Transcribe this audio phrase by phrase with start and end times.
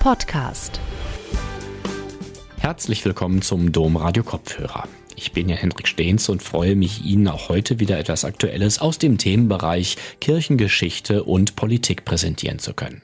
[0.00, 0.80] Podcast.
[2.58, 4.88] Herzlich willkommen zum Domradio Kopfhörer.
[5.14, 8.96] Ich bin ja Hendrik Stehns und freue mich, Ihnen auch heute wieder etwas Aktuelles aus
[8.96, 13.02] dem Themenbereich Kirchengeschichte und Politik präsentieren zu können.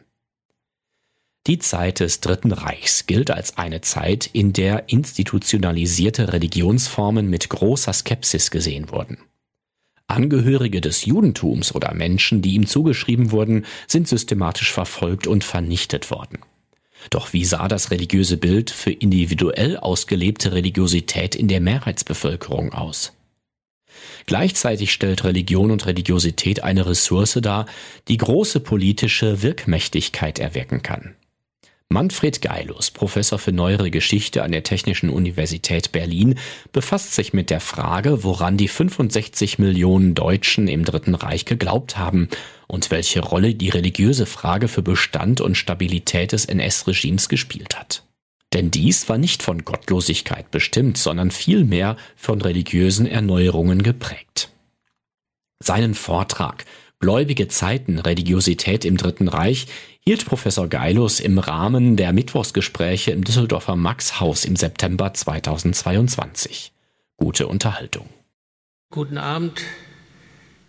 [1.46, 7.92] Die Zeit des Dritten Reichs gilt als eine Zeit, in der institutionalisierte Religionsformen mit großer
[7.92, 9.18] Skepsis gesehen wurden.
[10.06, 16.38] Angehörige des Judentums oder Menschen, die ihm zugeschrieben wurden, sind systematisch verfolgt und vernichtet worden.
[17.10, 23.12] Doch wie sah das religiöse Bild für individuell ausgelebte Religiosität in der Mehrheitsbevölkerung aus?
[24.26, 27.66] Gleichzeitig stellt Religion und Religiosität eine Ressource dar,
[28.08, 31.14] die große politische Wirkmächtigkeit erwecken kann.
[31.88, 36.34] Manfred Geilus, Professor für Neuere Geschichte an der Technischen Universität Berlin,
[36.72, 42.28] befasst sich mit der Frage, woran die 65 Millionen Deutschen im Dritten Reich geglaubt haben
[42.66, 48.02] und welche Rolle die religiöse Frage für Bestand und Stabilität des NS-Regimes gespielt hat.
[48.52, 54.50] Denn dies war nicht von Gottlosigkeit bestimmt, sondern vielmehr von religiösen Erneuerungen geprägt.
[55.60, 56.64] Seinen Vortrag
[56.98, 59.66] Gläubige Zeiten, Religiosität im Dritten Reich
[60.08, 66.72] hielt Professor Geilus im Rahmen der Mittwochsgespräche im Düsseldorfer Maxhaus im September 2022.
[67.16, 68.08] Gute Unterhaltung.
[68.90, 69.62] Guten Abend.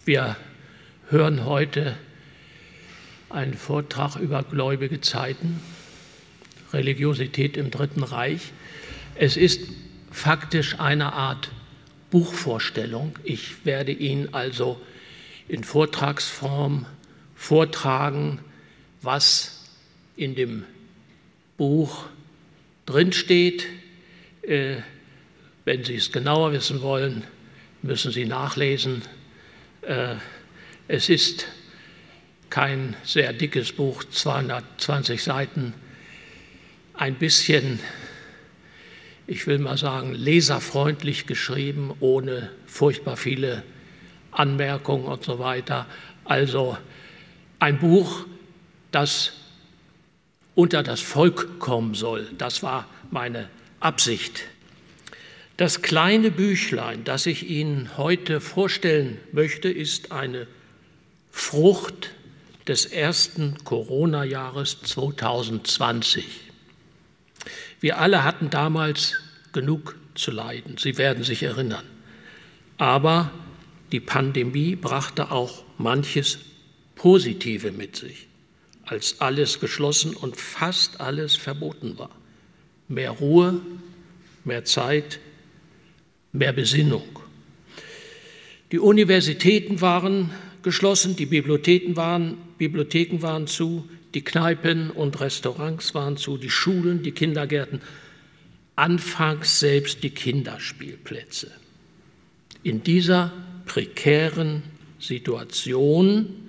[0.05, 0.37] Wir
[1.09, 1.95] hören heute
[3.29, 5.59] einen Vortrag über gläubige Zeiten,
[6.73, 8.53] Religiosität im Dritten Reich.
[9.13, 9.61] Es ist
[10.09, 11.51] faktisch eine Art
[12.09, 13.13] Buchvorstellung.
[13.23, 14.81] Ich werde Ihnen also
[15.47, 16.87] in Vortragsform
[17.35, 18.39] vortragen,
[19.07, 19.63] was
[20.17, 20.65] in dem
[21.55, 22.07] Buch
[22.85, 23.65] drinsteht.
[24.41, 24.75] Äh,
[25.63, 27.23] wenn Sie es genauer wissen wollen,
[27.81, 29.01] müssen Sie nachlesen.
[29.81, 30.15] Äh,
[30.89, 31.47] es ist
[32.49, 35.73] kein sehr dickes Buch, 220 Seiten,
[36.93, 37.79] ein bisschen,
[39.25, 43.63] ich will mal sagen, leserfreundlich geschrieben, ohne furchtbar viele
[44.31, 45.85] Anmerkungen und so weiter.
[46.25, 46.77] Also
[47.59, 48.25] ein Buch,
[48.91, 49.33] das
[50.55, 52.27] unter das Volk kommen soll.
[52.37, 53.49] Das war meine
[53.79, 54.43] Absicht.
[55.55, 60.47] Das kleine Büchlein, das ich Ihnen heute vorstellen möchte, ist eine
[61.31, 62.11] Frucht
[62.67, 66.25] des ersten Corona-Jahres 2020.
[67.79, 69.15] Wir alle hatten damals
[69.53, 71.85] genug zu leiden, Sie werden sich erinnern.
[72.77, 73.31] Aber
[73.91, 76.39] die Pandemie brachte auch manches
[76.95, 78.26] Positive mit sich
[78.87, 82.11] als alles geschlossen und fast alles verboten war.
[82.87, 83.61] Mehr Ruhe,
[84.43, 85.19] mehr Zeit,
[86.31, 87.19] mehr Besinnung.
[88.71, 90.31] Die Universitäten waren
[90.63, 97.03] geschlossen, die Bibliotheken waren, Bibliotheken waren zu, die Kneipen und Restaurants waren zu, die Schulen,
[97.03, 97.81] die Kindergärten,
[98.75, 101.51] anfangs selbst die Kinderspielplätze.
[102.63, 103.33] In dieser
[103.65, 104.63] prekären
[104.99, 106.46] Situation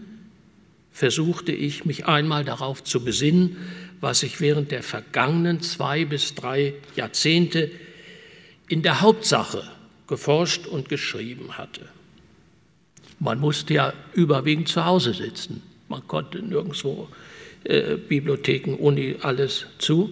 [0.98, 3.56] versuchte ich, mich einmal darauf zu besinnen,
[4.00, 7.70] was ich während der vergangenen zwei bis drei Jahrzehnte
[8.68, 9.62] in der Hauptsache
[10.08, 11.88] geforscht und geschrieben hatte.
[13.20, 15.62] Man musste ja überwiegend zu Hause sitzen.
[15.86, 17.08] Man konnte nirgendwo
[17.62, 20.10] äh, Bibliotheken, Uni, alles zu.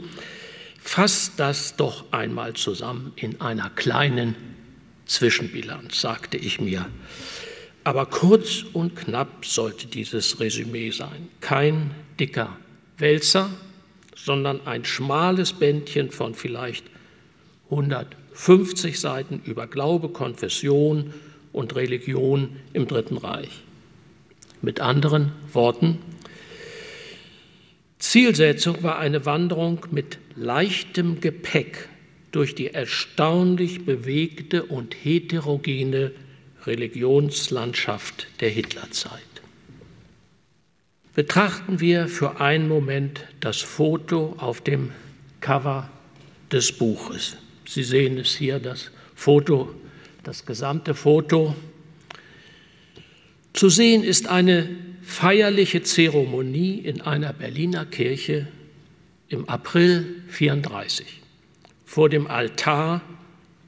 [0.80, 4.36] Fasst das doch einmal zusammen in einer kleinen
[5.06, 6.86] Zwischenbilanz, sagte ich mir.
[7.86, 11.28] Aber kurz und knapp sollte dieses Resümee sein.
[11.40, 12.56] Kein dicker
[12.98, 13.48] Wälzer,
[14.16, 16.84] sondern ein schmales Bändchen von vielleicht
[17.70, 21.14] 150 Seiten über Glaube, Konfession
[21.52, 23.62] und Religion im Dritten Reich.
[24.62, 25.98] Mit anderen Worten,
[28.00, 31.88] Zielsetzung war eine Wanderung mit leichtem Gepäck
[32.32, 36.10] durch die erstaunlich bewegte und heterogene
[36.66, 39.22] Religionslandschaft der Hitlerzeit.
[41.14, 44.92] Betrachten wir für einen Moment das Foto auf dem
[45.40, 45.90] Cover
[46.52, 47.36] des Buches.
[47.66, 49.74] Sie sehen es hier, das Foto,
[50.24, 51.54] das gesamte Foto.
[53.52, 54.68] Zu sehen ist eine
[55.02, 58.48] feierliche Zeremonie in einer Berliner Kirche
[59.28, 61.22] im April 34
[61.86, 63.00] vor dem Altar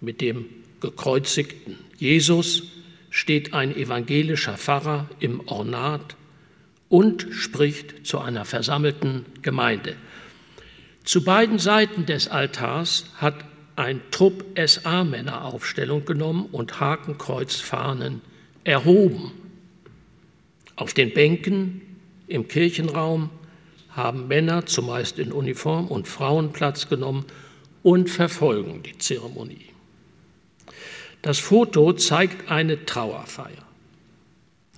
[0.01, 0.45] mit dem
[0.81, 2.78] gekreuzigten Jesus
[3.19, 6.15] steht ein evangelischer Pfarrer im Ornat
[6.89, 9.97] und spricht zu einer versammelten Gemeinde.
[11.03, 13.35] Zu beiden Seiten des Altars hat
[13.75, 18.21] ein Trupp SA-Männer Aufstellung genommen und Hakenkreuzfahnen
[18.63, 19.33] erhoben.
[20.77, 21.81] Auf den Bänken
[22.29, 23.31] im Kirchenraum
[23.91, 27.25] haben Männer, zumeist in Uniform, und Frauen Platz genommen
[27.83, 29.68] und verfolgen die Zeremonie.
[31.29, 33.67] Das Foto zeigt eine Trauerfeier,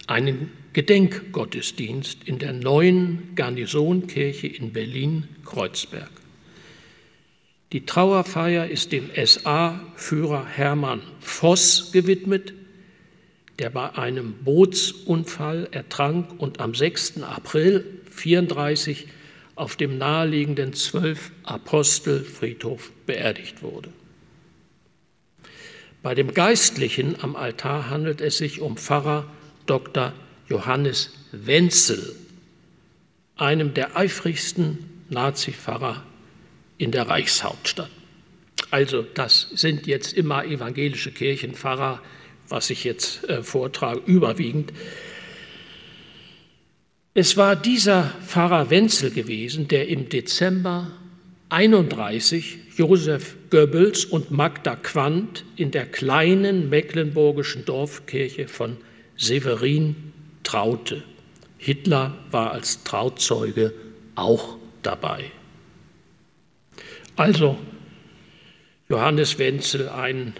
[0.08, 6.11] einen Gedenkgottesdienst in der neuen Garnisonkirche in Berlin-Kreuzberg.
[7.70, 12.52] Die Trauerfeier ist dem SA-Führer Hermann Voss gewidmet,
[13.61, 17.23] der bei einem Bootsunfall ertrank und am 6.
[17.23, 19.06] April 1934
[19.55, 23.93] auf dem naheliegenden Zwölf-Apostel-Friedhof beerdigt wurde.
[26.02, 29.26] Bei dem Geistlichen am Altar handelt es sich um Pfarrer
[29.67, 30.14] Dr.
[30.49, 32.17] Johannes Wenzel,
[33.37, 34.79] einem der eifrigsten
[35.11, 36.02] Nazi-Pfarrer
[36.79, 37.91] in der Reichshauptstadt.
[38.70, 42.00] Also das sind jetzt immer evangelische Kirchenpfarrer,
[42.49, 44.73] was ich jetzt äh, vortrage, überwiegend.
[47.12, 50.93] Es war dieser Pfarrer Wenzel gewesen, der im Dezember
[51.49, 58.76] 31 Josef Goebbels und Magda Quandt in der kleinen mecklenburgischen Dorfkirche von
[59.17, 60.12] Severin
[60.44, 61.02] traute.
[61.58, 63.75] Hitler war als Trauzeuge
[64.14, 65.25] auch dabei.
[67.17, 67.58] Also
[68.88, 70.35] Johannes Wenzel, ein,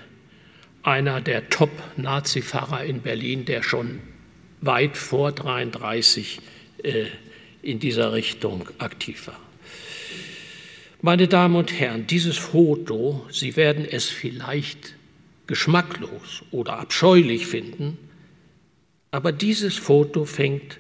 [0.83, 4.01] einer der Top-Nazi-Pfarrer in Berlin, der schon
[4.61, 6.41] weit vor 1933
[6.83, 7.07] äh,
[7.63, 9.50] in dieser Richtung aktiv war.
[11.03, 14.97] Meine Damen und Herren, dieses Foto, Sie werden es vielleicht
[15.47, 17.97] geschmacklos oder abscheulich finden,
[19.11, 20.79] aber dieses Foto fängt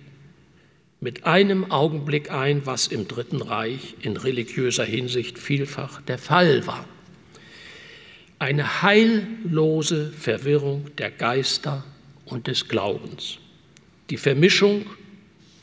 [1.01, 6.85] mit einem Augenblick ein, was im Dritten Reich in religiöser Hinsicht vielfach der Fall war.
[8.39, 11.83] Eine heillose Verwirrung der Geister
[12.27, 13.39] und des Glaubens.
[14.11, 14.85] Die Vermischung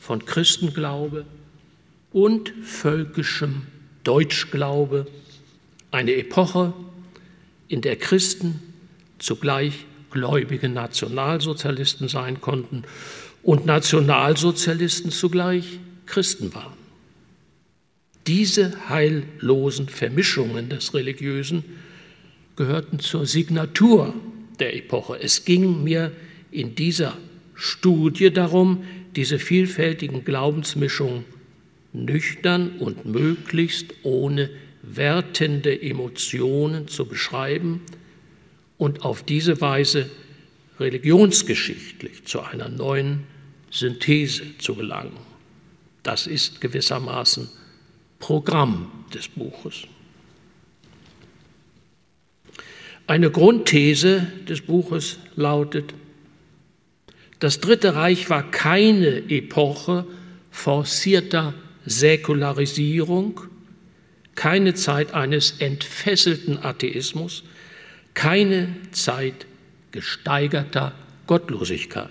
[0.00, 1.26] von Christenglaube
[2.10, 3.68] und völkischem
[4.08, 5.06] Deutschglaube,
[5.90, 6.72] eine Epoche,
[7.68, 8.58] in der Christen
[9.18, 12.84] zugleich gläubige Nationalsozialisten sein konnten
[13.42, 16.72] und Nationalsozialisten zugleich Christen waren.
[18.26, 21.62] Diese heillosen Vermischungen des Religiösen
[22.56, 24.14] gehörten zur Signatur
[24.58, 25.20] der Epoche.
[25.20, 26.12] Es ging mir
[26.50, 27.14] in dieser
[27.54, 28.84] Studie darum,
[29.16, 31.26] diese vielfältigen Glaubensmischungen
[31.92, 34.50] nüchtern und möglichst ohne
[34.82, 37.82] wertende Emotionen zu beschreiben
[38.76, 40.10] und auf diese Weise
[40.78, 43.24] religionsgeschichtlich zu einer neuen
[43.70, 45.16] Synthese zu gelangen.
[46.02, 47.48] Das ist gewissermaßen
[48.18, 49.82] Programm des Buches.
[53.06, 55.94] Eine Grundthese des Buches lautet,
[57.40, 60.06] das Dritte Reich war keine Epoche
[60.50, 61.54] forcierter
[61.88, 63.40] Säkularisierung,
[64.34, 67.44] keine Zeit eines entfesselten Atheismus,
[68.14, 69.46] keine Zeit
[69.90, 70.94] gesteigerter
[71.26, 72.10] Gottlosigkeit.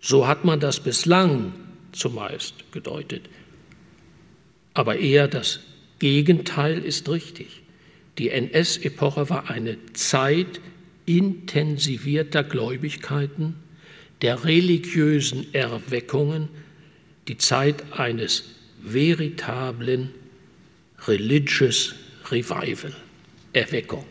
[0.00, 1.52] So hat man das bislang
[1.92, 3.28] zumeist gedeutet.
[4.74, 5.60] Aber eher das
[5.98, 7.62] Gegenteil ist richtig.
[8.18, 10.60] Die NS-Epoche war eine Zeit
[11.06, 13.56] intensivierter Gläubigkeiten,
[14.22, 16.48] der religiösen Erweckungen,
[17.28, 18.44] die Zeit eines
[18.82, 20.10] veritablen
[21.06, 21.94] Religious
[22.30, 22.92] Revival,
[23.52, 24.04] Erweckung.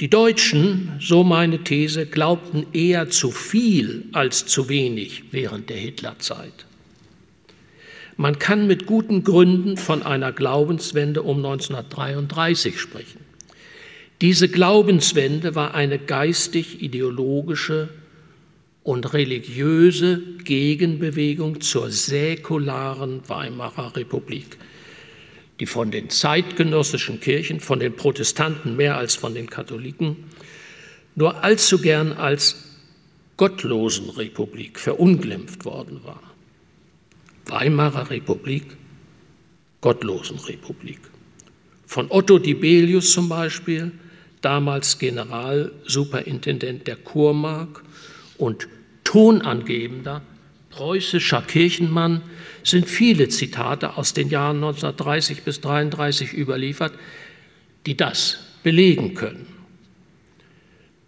[0.00, 6.66] Die Deutschen, so meine These, glaubten eher zu viel als zu wenig während der Hitlerzeit.
[8.16, 13.20] Man kann mit guten Gründen von einer Glaubenswende um 1933 sprechen.
[14.20, 17.88] Diese Glaubenswende war eine geistig-ideologische
[18.84, 24.56] und religiöse Gegenbewegung zur säkularen Weimarer Republik
[25.60, 30.16] die von den zeitgenössischen Kirchen, von den Protestanten mehr als von den Katholiken,
[31.14, 32.56] nur allzu gern als
[33.36, 36.22] Gottlosenrepublik verunglimpft worden war.
[37.46, 38.64] Weimarer Republik,
[39.80, 41.00] Gottlosenrepublik.
[41.86, 43.92] Von Otto Dibelius zum Beispiel,
[44.40, 47.84] damals Generalsuperintendent der Kurmark
[48.38, 48.68] und
[49.14, 50.22] tonangebender
[50.70, 52.22] preußischer Kirchenmann
[52.64, 56.92] sind viele Zitate aus den Jahren 1930 bis 1933 überliefert,
[57.86, 59.46] die das belegen können.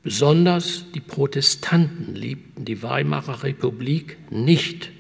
[0.04, 4.92] Besonders die Protestanten liebten die Weimarer Republik nicht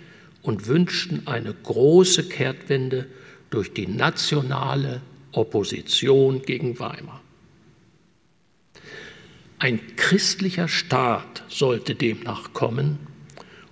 [0.42, 3.06] und wünschten eine große Kehrtwende
[3.50, 7.22] durch die nationale Opposition gegen Weimar.
[9.58, 12.98] Ein christlicher Staat sollte demnach kommen,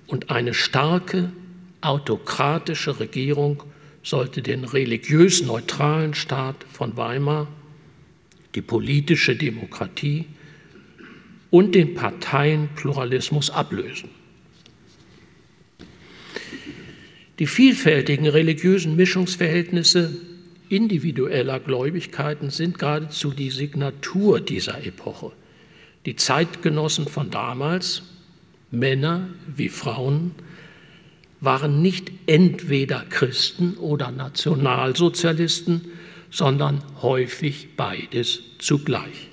[0.07, 1.33] und eine starke
[1.81, 3.63] autokratische Regierung
[4.03, 7.49] sollte den religiös neutralen Staat von Weimar,
[8.55, 10.27] die politische Demokratie
[11.51, 14.11] und den Parteienpluralismus ablösen.
[17.39, 20.17] Die vielfältigen religiösen Mischungsverhältnisse
[20.69, 25.33] individueller Gläubigkeiten sind geradezu die Signatur dieser Epoche.
[26.07, 28.03] Die Zeitgenossen von damals,
[28.71, 30.33] Männer wie Frauen,
[31.41, 35.83] waren nicht entweder Christen oder Nationalsozialisten,
[36.31, 39.29] sondern häufig beides zugleich.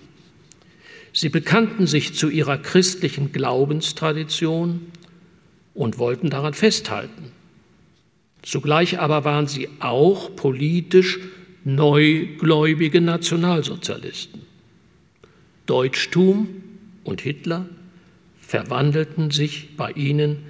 [1.13, 4.91] Sie bekannten sich zu ihrer christlichen Glaubenstradition
[5.73, 7.31] und wollten daran festhalten.
[8.43, 11.19] Zugleich aber waren sie auch politisch
[11.63, 14.50] neugläubige Nationalsozialisten.
[15.71, 16.49] Deutschtum
[17.05, 17.65] und Hitler
[18.41, 20.43] verwandelten sich bei ihnen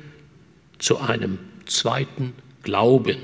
[0.79, 1.37] zu einem
[1.67, 3.19] zweiten Glauben.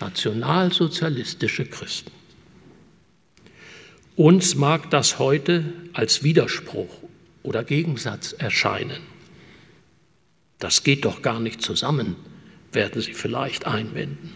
[0.00, 2.10] Nationalsozialistische Christen.
[4.16, 6.92] Uns mag das heute als Widerspruch
[7.44, 8.98] oder Gegensatz erscheinen.
[10.58, 12.16] Das geht doch gar nicht zusammen,
[12.72, 14.34] werden Sie vielleicht einwenden.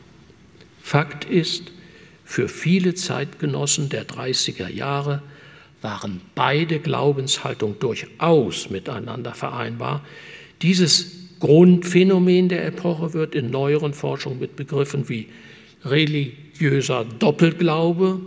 [0.80, 1.72] Fakt ist,
[2.24, 5.20] für viele Zeitgenossen der 30er Jahre
[5.84, 10.02] waren beide Glaubenshaltungen durchaus miteinander vereinbar.
[10.62, 15.28] Dieses Grundphänomen der Epoche wird in neueren Forschungen mit Begriffen wie
[15.84, 18.18] religiöser Doppelglaube,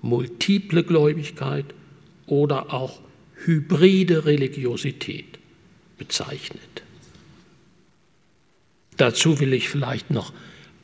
[0.00, 1.66] multiple Gläubigkeit
[2.26, 3.00] oder auch
[3.44, 5.38] hybride Religiosität
[5.98, 6.82] bezeichnet.
[8.96, 10.32] Dazu will ich vielleicht noch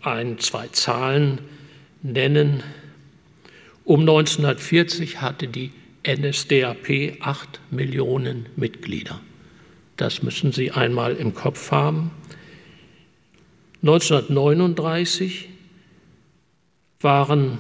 [0.02, 1.38] ein, zwei Zahlen
[2.02, 2.62] nennen.
[3.86, 5.70] Um 1940 hatte die
[6.04, 9.20] NSDAP acht Millionen Mitglieder.
[9.96, 12.10] Das müssen Sie einmal im Kopf haben.
[13.82, 15.48] 1939
[17.00, 17.58] waren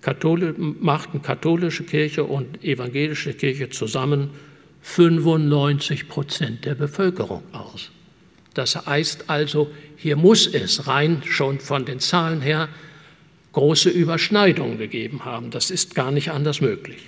[0.00, 4.30] Kathol machten katholische Kirche und evangelische Kirche zusammen
[4.80, 7.92] 95 Prozent der Bevölkerung aus.
[8.54, 12.68] Das heißt also, hier muss es rein schon von den Zahlen her
[13.52, 15.50] große Überschneidungen gegeben haben.
[15.50, 16.98] Das ist gar nicht anders möglich.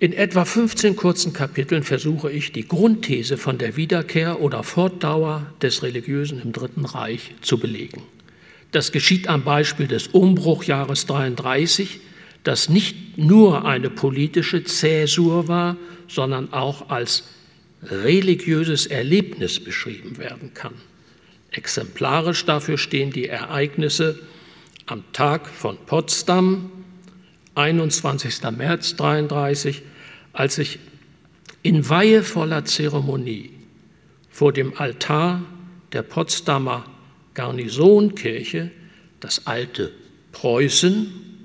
[0.00, 5.82] In etwa 15 kurzen Kapiteln versuche ich, die Grundthese von der Wiederkehr oder Fortdauer des
[5.82, 8.02] Religiösen im Dritten Reich zu belegen.
[8.70, 11.98] Das geschieht am Beispiel des Umbruchjahres 33,
[12.44, 15.76] das nicht nur eine politische Zäsur war,
[16.08, 17.24] sondern auch als
[17.82, 20.74] religiöses Erlebnis beschrieben werden kann.
[21.50, 24.18] Exemplarisch dafür stehen die Ereignisse
[24.86, 26.70] am Tag von Potsdam,
[27.54, 28.42] 21.
[28.56, 29.82] März 33,
[30.32, 30.78] als sich
[31.62, 33.50] in weihevoller Zeremonie
[34.30, 35.42] vor dem Altar
[35.92, 36.84] der Potsdamer
[37.34, 38.70] Garnisonkirche
[39.20, 39.92] das alte
[40.32, 41.37] Preußen,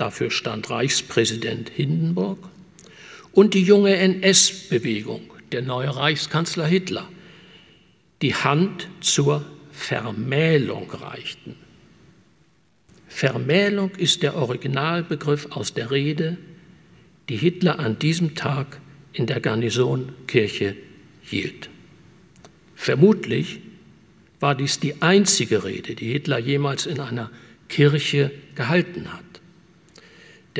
[0.00, 2.38] dafür stand Reichspräsident Hindenburg,
[3.32, 7.08] und die junge NS-Bewegung, der neue Reichskanzler Hitler,
[8.22, 11.56] die Hand zur Vermählung reichten.
[13.08, 16.38] Vermählung ist der Originalbegriff aus der Rede,
[17.28, 18.80] die Hitler an diesem Tag
[19.12, 20.76] in der Garnisonkirche
[21.22, 21.70] hielt.
[22.74, 23.60] Vermutlich
[24.38, 27.30] war dies die einzige Rede, die Hitler jemals in einer
[27.68, 29.29] Kirche gehalten hat.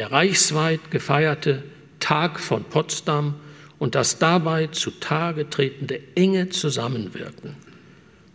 [0.01, 1.63] Der reichsweit gefeierte
[1.99, 3.35] Tag von Potsdam
[3.79, 7.55] und das dabei zutage tretende enge Zusammenwirken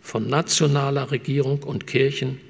[0.00, 2.40] von nationaler Regierung und Kirchen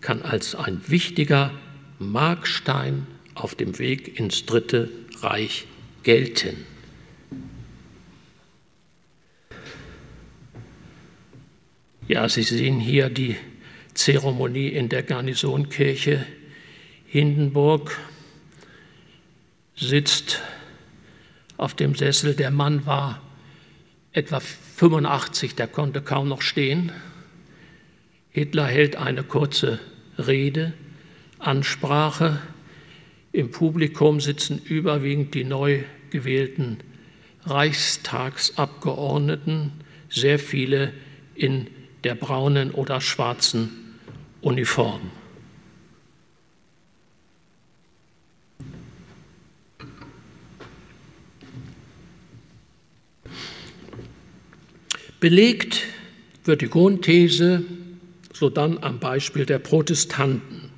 [0.00, 1.50] kann als ein wichtiger
[1.98, 4.88] Markstein auf dem Weg ins Dritte
[5.20, 5.66] Reich
[6.02, 6.64] gelten.
[12.08, 13.36] Ja, Sie sehen hier die
[13.92, 16.24] Zeremonie in der Garnisonkirche
[17.06, 17.98] Hindenburg
[19.80, 20.40] sitzt
[21.56, 22.34] auf dem Sessel.
[22.34, 23.22] Der Mann war
[24.12, 26.92] etwa 85, der konnte kaum noch stehen.
[28.30, 29.80] Hitler hält eine kurze
[30.18, 30.74] Rede,
[31.38, 32.42] Ansprache.
[33.32, 36.78] Im Publikum sitzen überwiegend die neu gewählten
[37.44, 39.72] Reichstagsabgeordneten,
[40.10, 40.92] sehr viele
[41.34, 41.68] in
[42.04, 43.96] der braunen oder schwarzen
[44.40, 45.10] Uniform.
[55.20, 55.82] Belegt
[56.44, 57.62] wird die Grundthese
[58.32, 60.70] sodann am Beispiel der Protestanten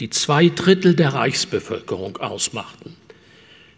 [0.00, 2.96] die zwei Drittel der Reichsbevölkerung ausmachten.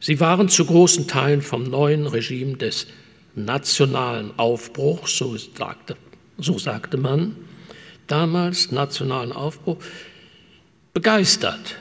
[0.00, 2.86] Sie waren zu großen Teilen vom neuen Regime des
[3.34, 5.96] nationalen Aufbruchs, so sagte,
[6.38, 7.36] so sagte man,
[8.06, 9.78] damals nationalen Aufbruch,
[10.92, 11.76] begeistert.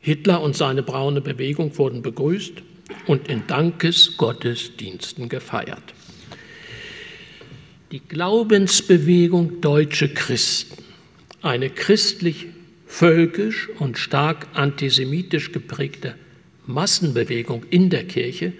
[0.00, 2.54] Hitler und seine braune Bewegung wurden begrüßt
[3.06, 5.94] und in Dankesgottesdiensten gefeiert.
[7.92, 10.84] Die Glaubensbewegung Deutsche Christen,
[11.42, 12.46] eine christlich,
[12.86, 16.14] völkisch und stark antisemitisch geprägte
[16.66, 18.52] Massenbewegung in der Kirche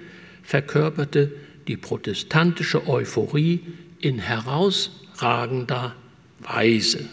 [0.43, 1.31] verkörperte
[1.69, 3.61] die protestantische Euphorie
[4.01, 5.95] in herausragender
[6.41, 7.09] Weise.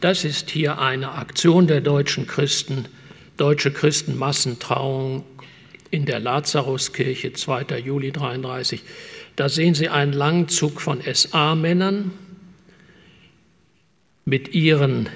[0.00, 2.84] Das ist hier eine Aktion der deutschen Christen,
[3.36, 5.24] deutsche Christenmassentrauung
[5.90, 7.78] in der Lazaruskirche, 2.
[7.78, 8.82] Juli 33.
[9.36, 12.10] Da sehen Sie einen langen Zug von SA-Männern
[14.24, 15.08] mit ihren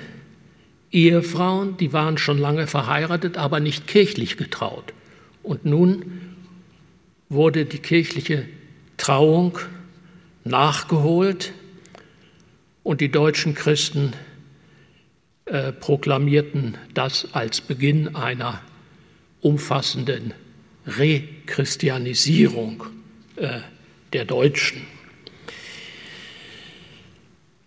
[0.91, 4.93] Ehefrauen, die waren schon lange verheiratet, aber nicht kirchlich getraut.
[5.43, 6.21] Und nun
[7.29, 8.47] wurde die kirchliche
[8.97, 9.59] Trauung
[10.45, 11.53] nachgeholt
[12.83, 14.13] und die deutschen Christen
[15.47, 18.61] äh, proklamierten das als Beginn einer
[19.41, 20.35] umfassenden
[20.87, 22.85] Rechristianisierung
[23.37, 23.61] äh,
[24.13, 24.87] der Deutschen.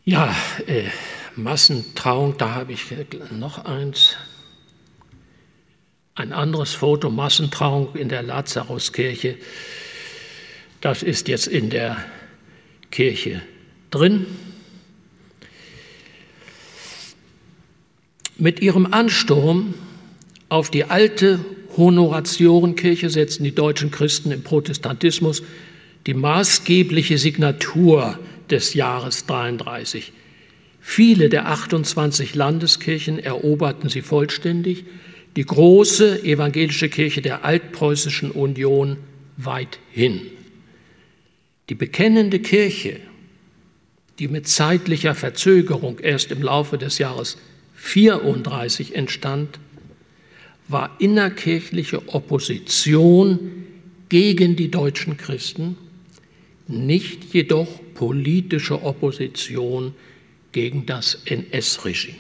[0.04, 0.36] Ja,
[0.68, 0.90] äh,
[1.36, 2.86] Massentrauung, da habe ich
[3.32, 4.16] noch eins.
[6.14, 9.38] Ein anderes Foto, Massentrauung in der Lazaruskirche.
[10.80, 12.06] Das ist jetzt in der
[12.92, 13.42] Kirche
[13.92, 14.26] drin.
[18.38, 19.74] Mit ihrem Ansturm
[20.50, 21.44] auf die alte
[21.78, 25.44] Honoratiorenkirche setzten die deutschen Christen im Protestantismus
[26.08, 30.14] die maßgebliche Signatur des Jahres 33
[30.88, 34.86] Viele der 28 Landeskirchen eroberten sie vollständig,
[35.36, 38.98] die große evangelische Kirche der Altpreußischen Union
[39.36, 40.22] weithin.
[41.70, 43.00] Die bekennende Kirche,
[44.20, 47.38] die mit zeitlicher Verzögerung erst im Laufe des Jahres
[47.74, 49.60] 34 entstand,
[50.68, 53.66] war innerkirchliche Opposition
[54.10, 55.78] gegen die deutschen Christen,
[56.68, 59.94] nicht jedoch politische Opposition
[60.52, 62.18] gegen das NS-Regime.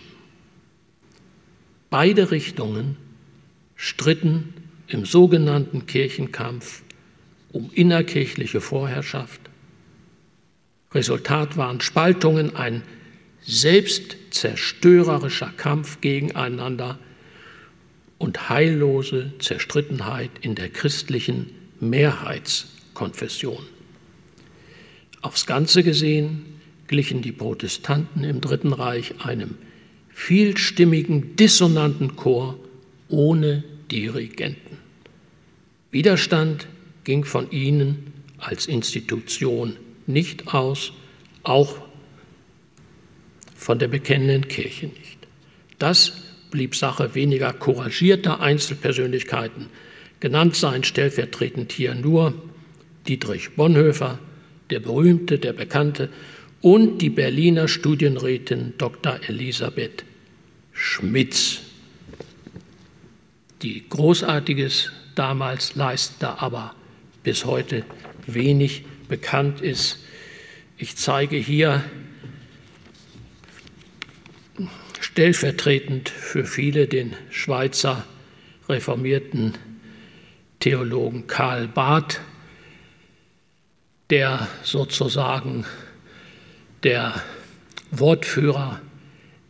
[1.89, 2.97] Beide Richtungen
[3.75, 4.53] stritten
[4.87, 6.81] im sogenannten Kirchenkampf
[7.51, 9.41] um innerkirchliche Vorherrschaft.
[10.93, 12.83] Resultat waren Spaltungen, ein
[13.41, 16.99] selbstzerstörerischer Kampf gegeneinander
[18.17, 23.65] und heillose Zerstrittenheit in der christlichen Mehrheitskonfession.
[25.21, 26.45] Aufs Ganze gesehen
[26.87, 29.57] glichen die Protestanten im Dritten Reich einem
[30.09, 32.57] vielstimmigen, dissonanten Chor
[33.09, 34.77] ohne Dirigenten.
[35.91, 36.67] Widerstand
[37.03, 40.93] ging von ihnen als Institution nicht aus,
[41.43, 41.77] auch
[43.55, 45.17] von der bekennenden Kirche nicht.
[45.79, 46.24] Das
[46.55, 49.65] blieb Sache weniger couragierter Einzelpersönlichkeiten.
[50.21, 52.33] Genannt seien stellvertretend hier nur
[53.09, 54.19] Dietrich Bonhoeffer,
[54.69, 56.07] der berühmte, der bekannte
[56.61, 59.19] und die Berliner Studienrätin Dr.
[59.27, 60.05] Elisabeth
[60.71, 61.59] Schmitz,
[63.61, 66.73] die Großartiges damals leistete, aber
[67.23, 67.83] bis heute
[68.27, 69.99] wenig bekannt ist.
[70.77, 71.83] Ich zeige hier
[74.99, 78.05] stellvertretend für viele den Schweizer
[78.67, 79.53] reformierten
[80.59, 82.21] Theologen Karl Barth,
[84.09, 85.65] der sozusagen
[86.83, 87.13] der
[87.91, 88.81] Wortführer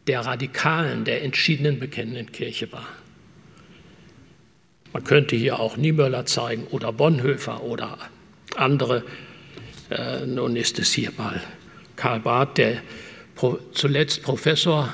[0.07, 2.87] der radikalen, der entschiedenen bekennenden Kirche war.
[4.93, 7.97] Man könnte hier auch Niemöller zeigen oder Bonhoeffer oder
[8.55, 9.03] andere.
[9.89, 11.41] Äh, nun ist es hier mal
[11.95, 12.81] Karl Barth, der
[13.35, 14.93] pro, zuletzt Professor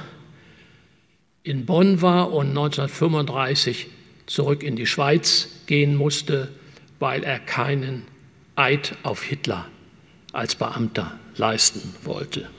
[1.44, 3.88] in Bonn war und 1935
[4.26, 6.50] zurück in die Schweiz gehen musste,
[7.00, 8.04] weil er keinen
[8.56, 9.68] Eid auf Hitler
[10.34, 12.50] als Beamter leisten wollte.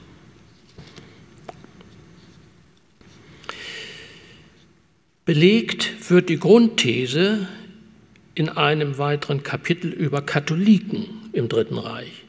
[5.25, 7.47] Belegt wird die Grundthese
[8.35, 12.25] in einem weiteren Kapitel über Katholiken im Dritten Reich.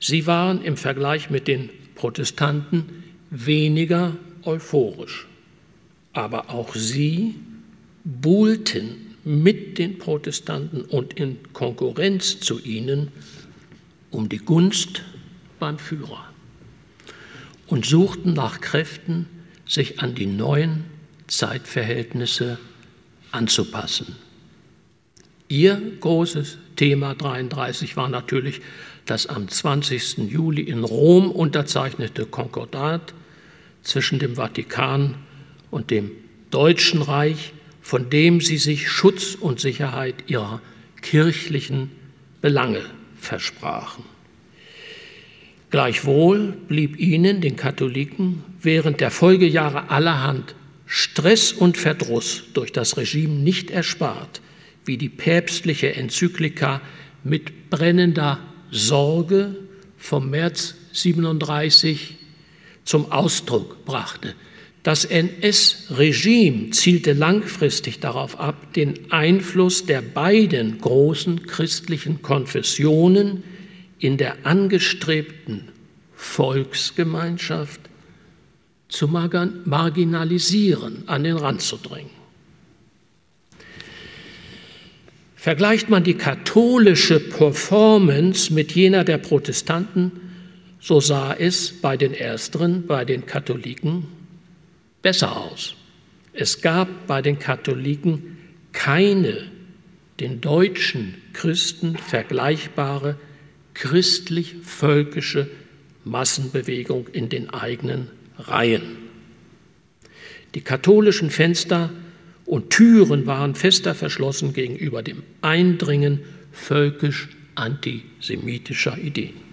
[0.00, 5.26] Sie waren im Vergleich mit den Protestanten weniger euphorisch,
[6.14, 7.34] aber auch sie
[8.04, 13.08] buhlten mit den Protestanten und in Konkurrenz zu ihnen
[14.10, 15.02] um die Gunst
[15.58, 16.24] beim Führer
[17.66, 19.26] und suchten nach Kräften,
[19.66, 20.84] sich an die neuen
[21.26, 22.58] Zeitverhältnisse
[23.32, 24.16] anzupassen.
[25.48, 28.60] Ihr großes Thema 33 war natürlich
[29.06, 30.18] das am 20.
[30.30, 33.14] Juli in Rom unterzeichnete Konkordat
[33.82, 35.16] zwischen dem Vatikan
[35.74, 36.12] und dem
[36.52, 40.62] Deutschen Reich, von dem sie sich Schutz und Sicherheit ihrer
[41.02, 41.90] kirchlichen
[42.40, 42.82] Belange
[43.18, 44.04] versprachen.
[45.70, 50.54] Gleichwohl blieb ihnen, den Katholiken, während der Folgejahre allerhand
[50.86, 54.40] Stress und Verdruss durch das Regime nicht erspart,
[54.84, 56.82] wie die päpstliche Enzyklika
[57.24, 58.38] mit brennender
[58.70, 59.56] Sorge
[59.98, 62.14] vom März 37
[62.84, 64.34] zum Ausdruck brachte.
[64.84, 73.42] Das NS-Regime zielte langfristig darauf ab, den Einfluss der beiden großen christlichen Konfessionen
[73.98, 75.68] in der angestrebten
[76.14, 77.80] Volksgemeinschaft
[78.88, 82.10] zu marginalisieren, an den Rand zu drängen.
[85.34, 90.12] Vergleicht man die katholische Performance mit jener der Protestanten,
[90.78, 94.23] so sah es bei den Ersteren, bei den Katholiken,
[95.04, 95.76] besser aus.
[96.32, 98.38] Es gab bei den Katholiken
[98.72, 99.52] keine
[100.18, 103.16] den deutschen Christen vergleichbare
[103.74, 105.48] christlich-völkische
[106.04, 108.96] Massenbewegung in den eigenen Reihen.
[110.54, 111.90] Die katholischen Fenster
[112.46, 116.20] und Türen waren fester verschlossen gegenüber dem Eindringen
[116.52, 119.43] völkisch-antisemitischer Ideen.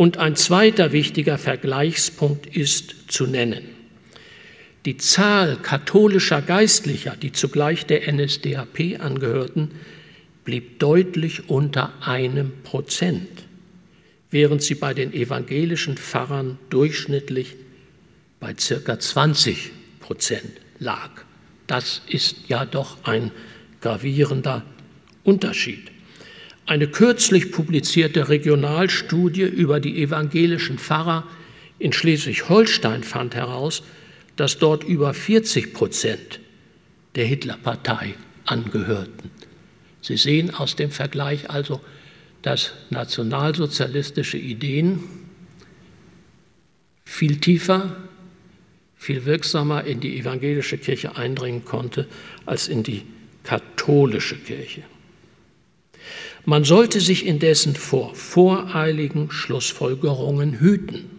[0.00, 3.68] Und ein zweiter wichtiger Vergleichspunkt ist zu nennen.
[4.86, 9.72] Die Zahl katholischer Geistlicher, die zugleich der NSDAP angehörten,
[10.46, 13.28] blieb deutlich unter einem Prozent,
[14.30, 17.56] während sie bei den evangelischen Pfarrern durchschnittlich
[18.40, 21.10] bei circa 20 Prozent lag.
[21.66, 23.32] Das ist ja doch ein
[23.82, 24.64] gravierender
[25.24, 25.89] Unterschied.
[26.66, 31.26] Eine kürzlich publizierte Regionalstudie über die evangelischen Pfarrer
[31.78, 33.82] in Schleswig-Holstein fand heraus,
[34.36, 36.40] dass dort über 40 Prozent
[37.16, 39.30] der Hitlerpartei angehörten.
[40.00, 41.80] Sie sehen aus dem Vergleich also,
[42.42, 45.00] dass nationalsozialistische Ideen
[47.04, 47.96] viel tiefer
[49.00, 52.06] viel wirksamer in die evangelische Kirche eindringen konnte
[52.44, 53.02] als in die
[53.44, 54.82] katholische Kirche.
[56.44, 61.10] Man sollte sich indessen vor voreiligen Schlussfolgerungen hüten.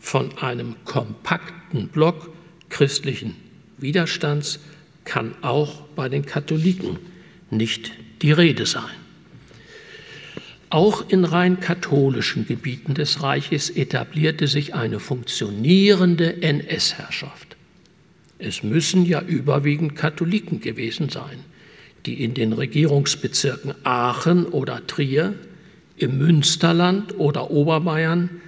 [0.00, 2.30] Von einem kompakten Block
[2.68, 3.36] christlichen
[3.78, 4.60] Widerstands
[5.04, 6.98] kann auch bei den Katholiken
[7.50, 7.92] nicht
[8.22, 8.90] die Rede sein.
[10.70, 17.56] Auch in rein katholischen Gebieten des Reiches etablierte sich eine funktionierende NS-Herrschaft.
[18.38, 21.44] Es müssen ja überwiegend Katholiken gewesen sein,
[22.06, 25.34] die in den Regierungsbezirken Aachen oder Trier,
[25.96, 28.40] im Münsterland oder Oberbayern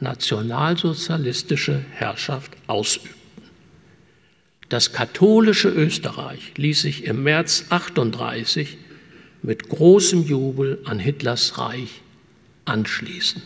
[0.00, 3.14] nationalsozialistische Herrschaft ausübten.
[4.68, 8.78] Das katholische Österreich ließ sich im März 38
[9.42, 12.02] mit großem Jubel an Hitlers Reich
[12.66, 13.42] anschließen.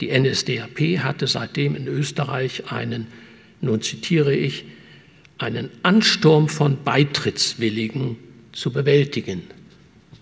[0.00, 3.08] Die NSDAP hatte seitdem in Österreich einen,
[3.60, 4.66] nun zitiere ich,
[5.38, 8.16] einen Ansturm von Beitrittswilligen
[8.58, 9.42] zu bewältigen.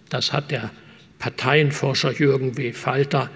[0.09, 0.71] Das hat der
[1.19, 2.73] Parteienforscher Jürgen W.
[2.73, 3.31] Falter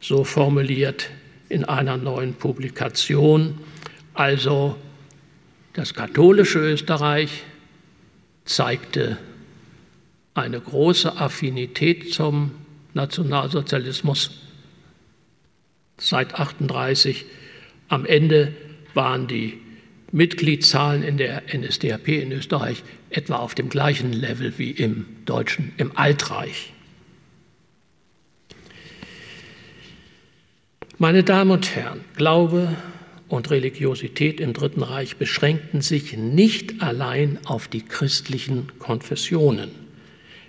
[0.00, 1.10] so formuliert
[1.48, 3.58] in einer neuen Publikation.
[4.14, 4.76] Also
[5.74, 7.44] das katholische Österreich
[8.44, 9.18] zeigte
[10.34, 12.52] eine große Affinität zum
[12.94, 14.30] Nationalsozialismus
[15.98, 17.26] seit 1938.
[17.88, 18.54] Am Ende
[18.94, 19.60] waren die
[20.12, 25.96] Mitgliedszahlen in der NSDAP in Österreich etwa auf dem gleichen Level wie im deutschen, im
[25.96, 26.72] Altreich.
[30.98, 32.74] Meine Damen und Herren, Glaube
[33.28, 39.70] und Religiosität im Dritten Reich beschränkten sich nicht allein auf die christlichen Konfessionen.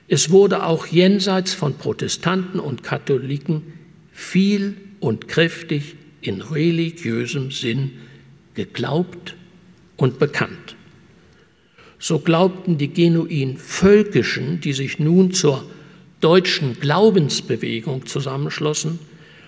[0.07, 3.73] Es wurde auch jenseits von Protestanten und Katholiken
[4.13, 7.91] viel und kräftig in religiösem Sinn
[8.53, 9.35] geglaubt
[9.97, 10.75] und bekannt.
[11.99, 15.67] So glaubten die genuin Völkischen, die sich nun zur
[16.21, 18.99] deutschen Glaubensbewegung zusammenschlossen,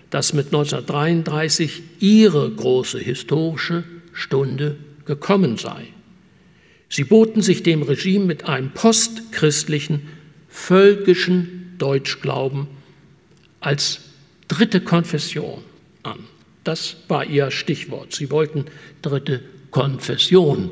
[0.10, 3.84] dass mit 1933 ihre große historische
[4.14, 5.86] Stunde gekommen sei.
[6.90, 10.02] Sie boten sich dem Regime mit einem postchristlichen
[10.50, 12.68] völkischen Deutschglauben
[13.60, 14.02] als
[14.48, 15.64] dritte Konfession
[16.02, 16.20] an.
[16.64, 18.14] Das war ihr Stichwort.
[18.14, 18.66] Sie wollten
[19.04, 20.72] dritte Konfession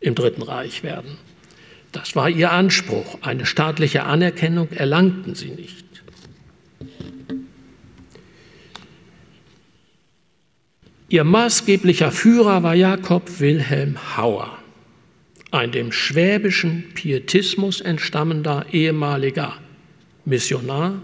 [0.00, 1.18] im Dritten Reich werden.
[1.92, 3.18] Das war ihr Anspruch.
[3.22, 5.84] Eine staatliche Anerkennung erlangten sie nicht.
[11.08, 14.58] Ihr maßgeblicher Führer war Jakob Wilhelm Hauer,
[15.52, 19.54] ein dem schwäbischen Pietismus entstammender ehemaliger
[20.24, 21.00] Missionar,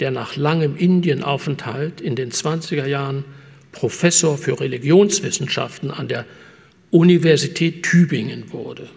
[0.00, 3.24] der nach langem Indienaufenthalt in den 20er Jahren
[3.74, 6.24] Professor für Religionswissenschaften an der
[6.90, 8.88] Universität Tübingen wurde.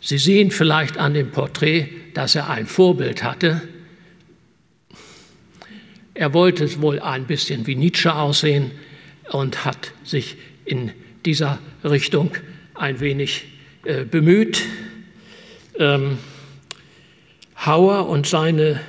[0.00, 3.62] Sie sehen vielleicht an dem Porträt, dass er ein Vorbild hatte.
[6.14, 8.70] Er wollte wohl ein bisschen wie Nietzsche aussehen
[9.30, 10.92] und hat sich in
[11.24, 12.32] dieser Richtung
[12.74, 13.46] ein wenig
[13.84, 14.62] äh, bemüht.
[15.78, 16.18] Ähm,
[17.64, 18.80] Hauer und seine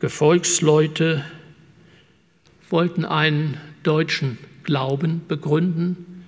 [0.00, 1.24] Gefolgsleute
[2.70, 6.24] wollten einen deutschen Glauben begründen,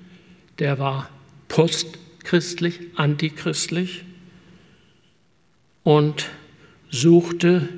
[0.59, 1.11] der war
[1.48, 4.05] postchristlich, antichristlich
[5.83, 6.29] und
[6.90, 7.68] suchte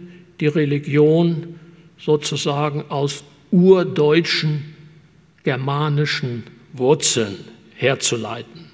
[0.40, 1.59] die Religion
[1.99, 4.75] sozusagen aus urdeutschen,
[5.44, 7.37] germanischen Wurzeln
[7.75, 8.70] herzuleiten.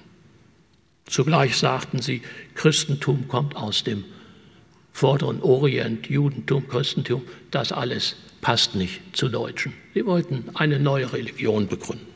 [1.05, 2.21] Zugleich sagten sie,
[2.55, 4.03] Christentum kommt aus dem
[4.97, 9.73] vorderen Orient, Judentum, Christentum, das alles passt nicht zu Deutschen.
[9.93, 12.07] Sie wollten eine neue Religion begründen.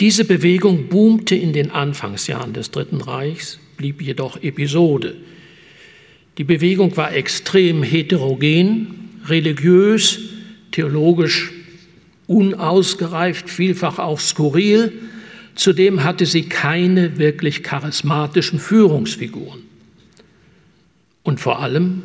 [0.00, 5.16] Diese Bewegung boomte in den Anfangsjahren des Dritten Reichs, blieb jedoch Episode.
[6.38, 10.18] Die Bewegung war extrem heterogen, religiös,
[10.70, 11.52] theologisch
[12.26, 14.94] unausgereift, vielfach auch skurril.
[15.56, 19.73] Zudem hatte sie keine wirklich charismatischen Führungsfiguren.
[21.24, 22.02] Und vor allem,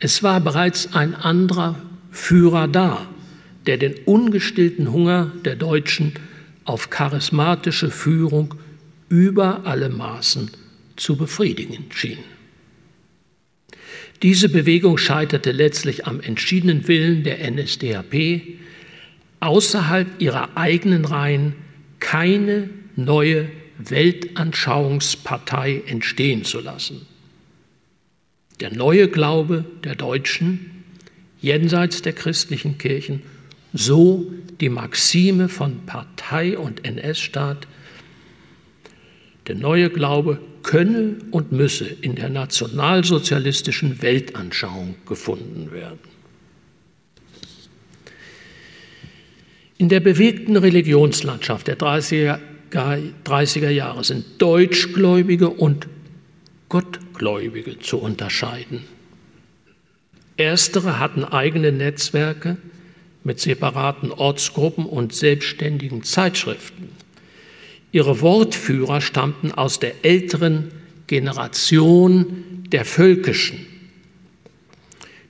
[0.00, 3.06] es war bereits ein anderer Führer da,
[3.66, 6.12] der den ungestillten Hunger der Deutschen
[6.64, 8.54] auf charismatische Führung
[9.08, 10.50] über alle Maßen
[10.96, 12.18] zu befriedigen schien.
[14.22, 18.42] Diese Bewegung scheiterte letztlich am entschiedenen Willen der NSDAP,
[19.40, 21.54] außerhalb ihrer eigenen Reihen
[22.00, 27.06] keine neue Weltanschauungspartei entstehen zu lassen.
[28.60, 30.84] Der neue Glaube der Deutschen
[31.40, 33.22] jenseits der christlichen Kirchen,
[33.72, 37.66] so die Maxime von Partei und NS-Staat,
[39.46, 45.98] der neue Glaube könne und müsse in der nationalsozialistischen Weltanschauung gefunden werden.
[49.78, 52.38] In der bewegten Religionslandschaft der 30er,
[52.70, 55.88] 30er Jahre sind Deutschgläubige und
[56.68, 57.09] Gottgläubige
[57.80, 58.84] zu unterscheiden.
[60.36, 62.56] Erstere hatten eigene Netzwerke
[63.24, 66.88] mit separaten Ortsgruppen und selbstständigen Zeitschriften.
[67.92, 70.70] Ihre Wortführer stammten aus der älteren
[71.06, 73.66] Generation der Völkischen.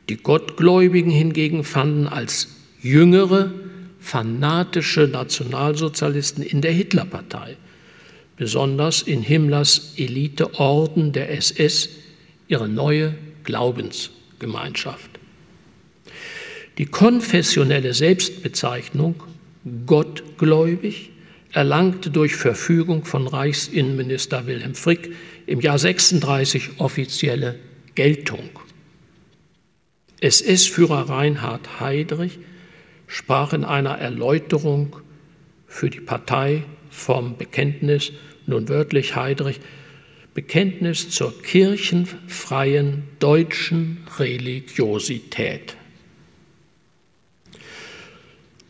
[0.09, 2.49] Die Gottgläubigen hingegen fanden als
[2.81, 3.53] jüngere,
[3.99, 7.57] fanatische Nationalsozialisten in der Hitlerpartei
[8.41, 11.91] besonders in Himmlers Eliteorden der SS,
[12.49, 15.11] ihre neue Glaubensgemeinschaft.
[16.79, 19.23] Die konfessionelle Selbstbezeichnung
[19.85, 21.11] gottgläubig
[21.53, 25.15] erlangte durch Verfügung von Reichsinnenminister Wilhelm Frick
[25.47, 27.57] im Jahr 36 offizielle
[27.95, 28.49] Geltung.
[30.23, 32.39] SS-Führer Reinhard Heydrich
[33.07, 34.97] sprach in einer Erläuterung
[35.67, 38.13] für die Partei vom Bekenntnis
[38.47, 39.61] nun wörtlich Heidrich,
[40.35, 45.77] Bekenntnis zur kirchenfreien deutschen Religiosität.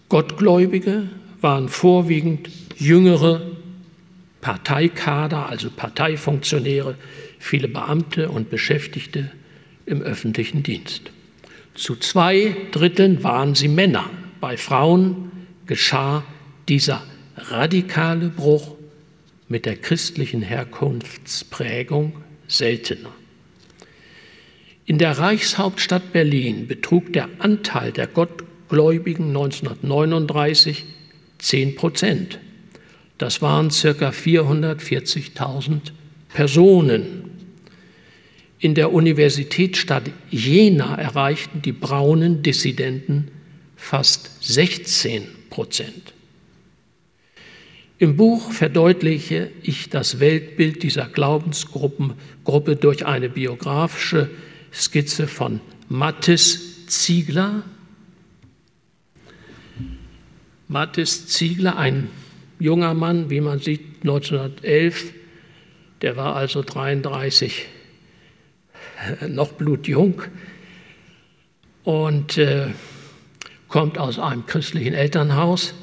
[0.08, 1.08] Gottgläubige
[1.40, 3.42] waren vorwiegend jüngere
[4.40, 6.96] Parteikader, also Parteifunktionäre,
[7.38, 9.30] viele Beamte und Beschäftigte
[9.86, 11.12] im öffentlichen Dienst.
[11.74, 14.10] Zu zwei Dritteln waren sie Männer.
[14.40, 15.30] Bei Frauen
[15.66, 16.24] geschah
[16.68, 17.02] dieser
[17.36, 18.76] radikale Bruch
[19.50, 22.14] mit der christlichen Herkunftsprägung
[22.46, 23.10] seltener.
[24.86, 30.84] In der Reichshauptstadt Berlin betrug der Anteil der Gottgläubigen 1939
[31.38, 32.38] 10 Prozent.
[33.18, 35.80] Das waren circa 440.000
[36.28, 37.30] Personen.
[38.60, 43.28] In der Universitätsstadt Jena erreichten die braunen Dissidenten
[43.76, 46.14] fast 16 Prozent.
[48.00, 54.30] Im Buch verdeutliche ich das Weltbild dieser Glaubensgruppe durch eine biografische
[54.72, 55.60] Skizze von
[55.90, 57.62] Mathis Ziegler,
[60.66, 62.08] Mathis Ziegler, ein
[62.58, 65.12] junger Mann, wie man sieht, 1911,
[66.00, 67.66] der war also 33,
[69.28, 70.22] noch blutjung
[71.84, 72.68] und äh,
[73.68, 75.74] kommt aus einem christlichen Elternhaus,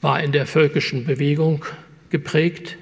[0.00, 1.64] war in der völkischen Bewegung
[2.10, 2.76] geprägt.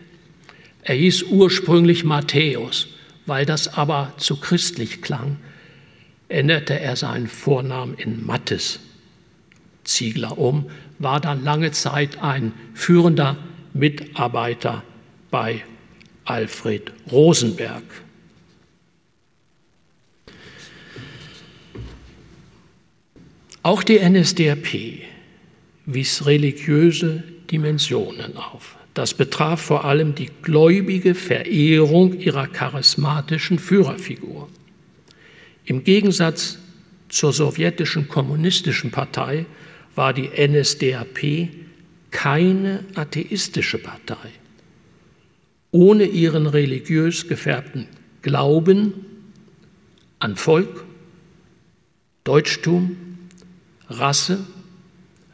[0.83, 2.89] Er hieß ursprünglich Matthäus,
[3.27, 5.37] weil das aber zu christlich klang,
[6.29, 8.81] änderte er seinen Vornamen in Mattes
[9.85, 13.37] Ziegler um, war dann lange Zeit ein führender
[13.73, 14.83] Mitarbeiter
[15.31, 15.65] bei
[16.25, 17.83] Alfred Rosenberg.
[23.63, 25.03] Auch die NSDAP
[25.89, 28.77] wies religiöse Dimensionen auf.
[28.93, 34.49] Das betraf vor allem die gläubige Verehrung ihrer charismatischen Führerfigur.
[35.65, 36.59] Im Gegensatz
[37.09, 39.47] zur sowjetischen kommunistischen Partei
[39.95, 41.49] war die NSDAP
[42.11, 44.31] keine atheistische Partei.
[45.71, 47.87] Ohne ihren religiös gefärbten
[48.21, 48.93] Glauben
[50.19, 50.85] an Volk,
[52.25, 52.97] Deutschtum,
[53.89, 54.45] Rasse,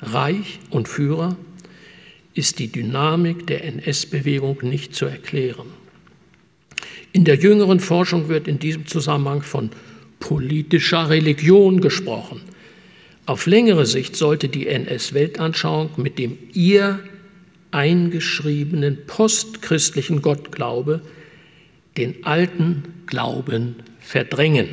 [0.04, 1.36] Reich und Führer
[2.34, 5.66] ist die Dynamik der NS-Bewegung nicht zu erklären.
[7.12, 9.70] In der jüngeren Forschung wird in diesem Zusammenhang von
[10.18, 12.40] politischer Religion gesprochen.
[13.26, 16.98] Auf längere Sicht sollte die NS-Weltanschauung mit dem ihr
[17.70, 21.02] eingeschriebenen postchristlichen Gottglaube
[21.96, 24.68] den alten Glauben verdrängen.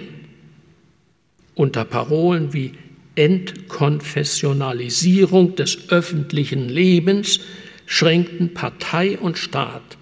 [1.55, 2.73] Unter Parolen wie
[3.15, 7.39] Entkonfessionalisierung des öffentlichen Lebens
[7.85, 9.97] schränkten Partei und Staat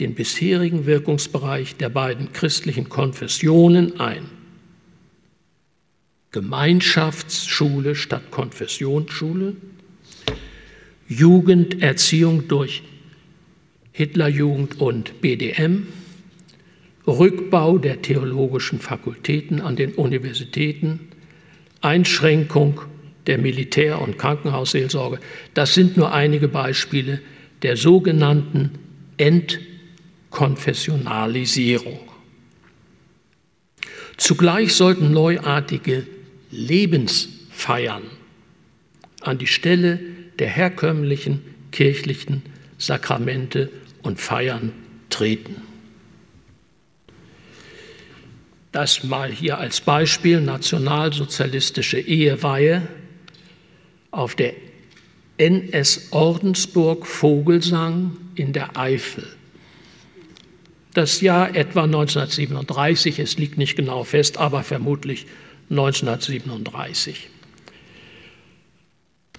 [0.00, 4.24] den bisherigen Wirkungsbereich der beiden christlichen Konfessionen ein.
[6.32, 9.54] Gemeinschaftsschule statt Konfessionsschule,
[11.08, 12.82] Jugenderziehung durch
[13.92, 15.86] Hitlerjugend und BDM,
[17.06, 21.00] Rückbau der theologischen Fakultäten an den Universitäten,
[21.84, 22.80] Einschränkung
[23.26, 25.18] der Militär- und Krankenhausseelsorge.
[25.54, 27.20] Das sind nur einige Beispiele
[27.62, 28.72] der sogenannten
[29.16, 32.00] Entkonfessionalisierung.
[34.16, 36.04] Zugleich sollten neuartige
[36.50, 38.02] Lebensfeiern
[39.22, 40.00] an die Stelle
[40.38, 41.42] der herkömmlichen
[41.72, 42.42] kirchlichen
[42.78, 43.70] Sakramente
[44.02, 44.72] und Feiern
[45.10, 45.73] treten.
[48.74, 52.82] Das mal hier als Beispiel nationalsozialistische Eheweihe
[54.10, 54.54] auf der
[55.36, 59.28] NS Ordensburg Vogelsang in der Eifel.
[60.92, 65.26] Das Jahr etwa 1937, es liegt nicht genau fest, aber vermutlich
[65.70, 67.30] 1937.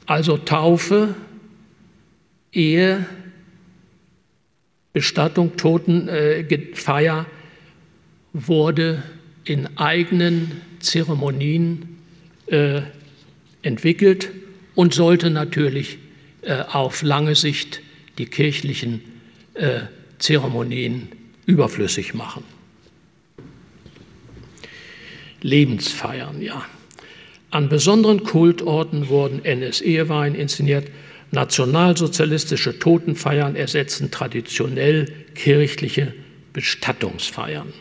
[0.06, 1.14] Also Taufe,
[2.54, 3.06] Ehe,
[4.94, 7.26] Bestattung, Totenfeier äh,
[8.32, 9.04] wurde
[9.46, 11.98] in eigenen Zeremonien
[12.48, 12.82] äh,
[13.62, 14.30] entwickelt
[14.76, 15.98] und sollte natürlich
[16.42, 17.82] äh, auf lange Sicht
[18.18, 19.02] die kirchlichen
[19.54, 19.82] äh,
[20.20, 21.10] Zeremonien
[21.46, 22.44] überflüssig machen.
[25.42, 26.66] Lebensfeiern, ja.
[27.52, 30.90] An besonderen Kultorten wurden NS-Eheweihen inszeniert,
[31.32, 35.06] nationalsozialistische Totenfeiern ersetzen traditionell
[35.36, 36.14] kirchliche
[36.52, 37.74] Bestattungsfeiern.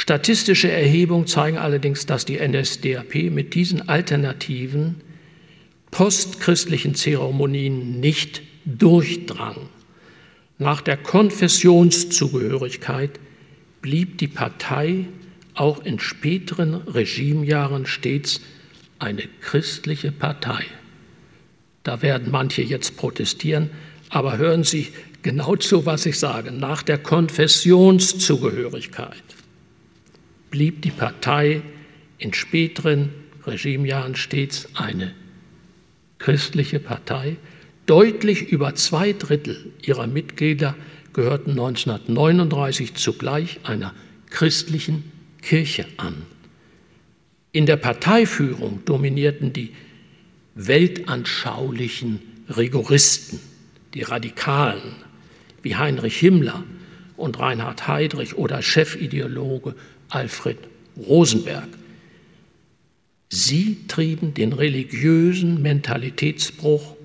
[0.00, 5.02] Statistische Erhebungen zeigen allerdings, dass die NSDAP mit diesen alternativen
[5.90, 9.68] postchristlichen Zeremonien nicht durchdrang.
[10.56, 13.20] Nach der Konfessionszugehörigkeit
[13.82, 15.04] blieb die Partei
[15.52, 18.40] auch in späteren Regimejahren stets
[18.98, 20.64] eine christliche Partei.
[21.82, 23.68] Da werden manche jetzt protestieren,
[24.08, 24.88] aber hören Sie
[25.20, 26.52] genau zu, was ich sage.
[26.52, 29.22] Nach der Konfessionszugehörigkeit
[30.50, 31.62] blieb die Partei
[32.18, 33.10] in späteren
[33.46, 35.14] Regimejahren stets eine
[36.18, 37.36] christliche Partei.
[37.86, 40.76] Deutlich über zwei Drittel ihrer Mitglieder
[41.12, 43.94] gehörten 1939 zugleich einer
[44.28, 45.10] christlichen
[45.42, 46.14] Kirche an.
[47.52, 49.72] In der Parteiführung dominierten die
[50.54, 52.20] weltanschaulichen
[52.56, 53.40] Rigoristen,
[53.94, 54.94] die Radikalen
[55.62, 56.64] wie Heinrich Himmler
[57.16, 59.74] und Reinhard Heydrich oder Chefideologe
[60.10, 60.58] Alfred
[60.96, 61.68] Rosenberg.
[63.28, 66.96] Sie trieben den religiösen Mentalitätsbruch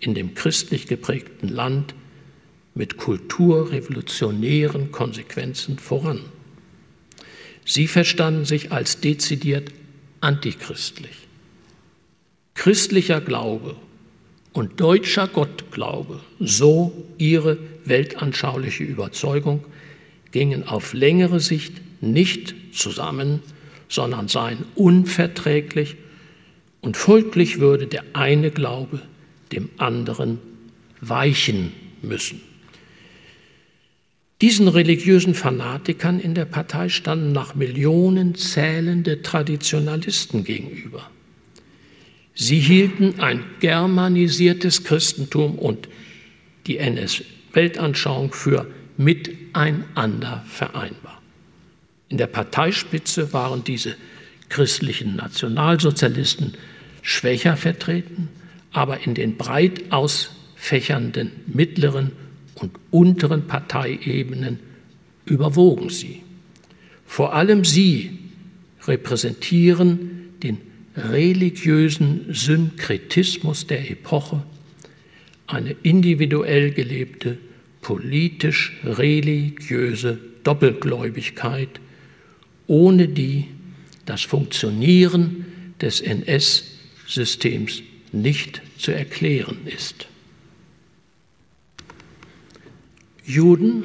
[0.00, 1.94] in dem christlich geprägten Land
[2.74, 6.20] mit kulturrevolutionären Konsequenzen voran.
[7.64, 9.72] Sie verstanden sich als dezidiert
[10.20, 11.28] antichristlich.
[12.54, 13.76] christlicher Glaube
[14.52, 19.64] und deutscher Gottglaube, so ihre weltanschauliche Überzeugung,
[20.32, 23.42] gingen auf längere Sicht nicht zusammen,
[23.88, 25.96] sondern seien unverträglich
[26.80, 29.00] und folglich würde der eine Glaube
[29.52, 30.38] dem anderen
[31.00, 31.72] weichen
[32.02, 32.40] müssen.
[34.40, 41.10] Diesen religiösen Fanatikern in der Partei standen nach Millionen zählende Traditionalisten gegenüber.
[42.34, 45.88] Sie hielten ein germanisiertes Christentum und
[46.68, 51.17] die NS-Weltanschauung für miteinander vereinbar.
[52.08, 53.94] In der Parteispitze waren diese
[54.48, 56.54] christlichen Nationalsozialisten
[57.02, 58.28] schwächer vertreten,
[58.72, 62.12] aber in den breit ausfächernden mittleren
[62.54, 64.58] und unteren Parteiebenen
[65.26, 66.22] überwogen sie.
[67.06, 68.18] Vor allem sie
[68.86, 70.58] repräsentieren den
[70.96, 74.42] religiösen Synkretismus der Epoche,
[75.46, 77.36] eine individuell gelebte
[77.80, 81.80] politisch-religiöse Doppelgläubigkeit,
[82.68, 83.48] ohne die
[84.06, 85.46] das Funktionieren
[85.80, 90.06] des NS-Systems nicht zu erklären ist.
[93.24, 93.84] Juden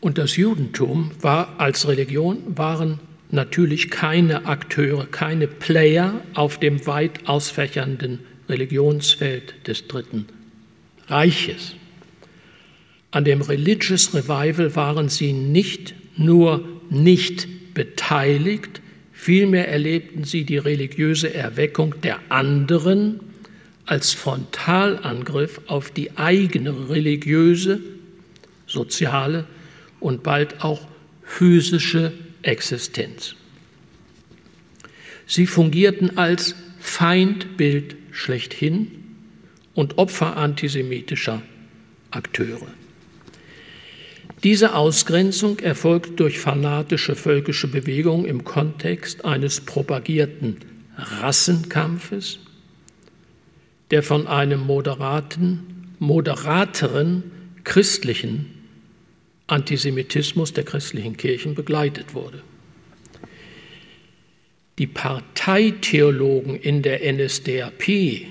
[0.00, 2.98] und das Judentum war als Religion waren
[3.30, 10.26] natürlich keine Akteure, keine Player auf dem weit ausfächernden Religionsfeld des Dritten
[11.06, 11.74] Reiches.
[13.12, 18.80] An dem Religious Revival waren sie nicht nur nicht beteiligt,
[19.12, 23.20] vielmehr erlebten sie die religiöse Erweckung der anderen
[23.86, 27.80] als Frontalangriff auf die eigene religiöse,
[28.66, 29.46] soziale
[30.00, 30.86] und bald auch
[31.22, 32.12] physische
[32.42, 33.34] Existenz.
[35.26, 38.90] Sie fungierten als Feindbild schlechthin
[39.74, 41.42] und Opfer antisemitischer
[42.10, 42.66] Akteure.
[44.44, 50.56] Diese Ausgrenzung erfolgt durch fanatische völkische Bewegungen im Kontext eines propagierten
[50.96, 52.40] Rassenkampfes,
[53.92, 57.22] der von einem moderaten, moderateren
[57.62, 58.46] christlichen
[59.46, 62.42] Antisemitismus der christlichen Kirchen begleitet wurde.
[64.78, 68.26] Die Parteitheologen in der NSDAP,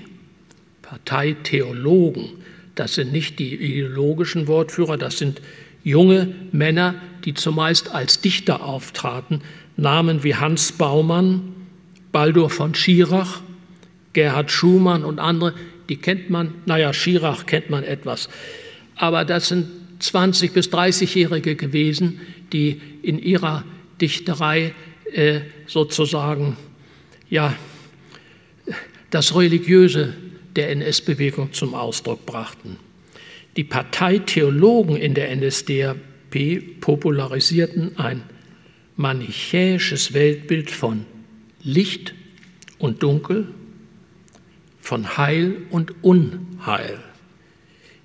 [0.82, 2.42] Parteitheologen,
[2.74, 5.40] das sind nicht die ideologischen Wortführer, das sind
[5.84, 9.42] junge Männer, die zumeist als Dichter auftraten,
[9.76, 11.54] Namen wie Hans Baumann,
[12.12, 13.40] Baldur von Schirach,
[14.12, 15.54] Gerhard Schumann und andere,
[15.88, 18.28] die kennt man, naja, Schirach kennt man etwas,
[18.96, 19.68] aber das sind
[20.00, 22.20] 20- bis 30-Jährige gewesen,
[22.52, 23.64] die in ihrer
[24.00, 24.74] Dichterei
[25.12, 26.56] äh, sozusagen
[27.30, 27.54] ja,
[29.10, 30.14] das Religiöse
[30.56, 32.78] der NS-Bewegung zum Ausdruck brachten.
[33.56, 38.22] Die Parteitheologen in der NSDAP popularisierten ein
[38.96, 41.04] manichäisches Weltbild von
[41.62, 42.14] Licht
[42.78, 43.48] und Dunkel,
[44.80, 46.98] von Heil und Unheil.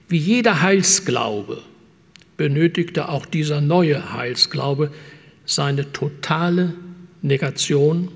[0.09, 1.61] Wie jeder Heilsglaube
[2.35, 4.91] benötigte auch dieser neue Heilsglaube
[5.45, 6.73] seine totale
[7.21, 8.09] Negation,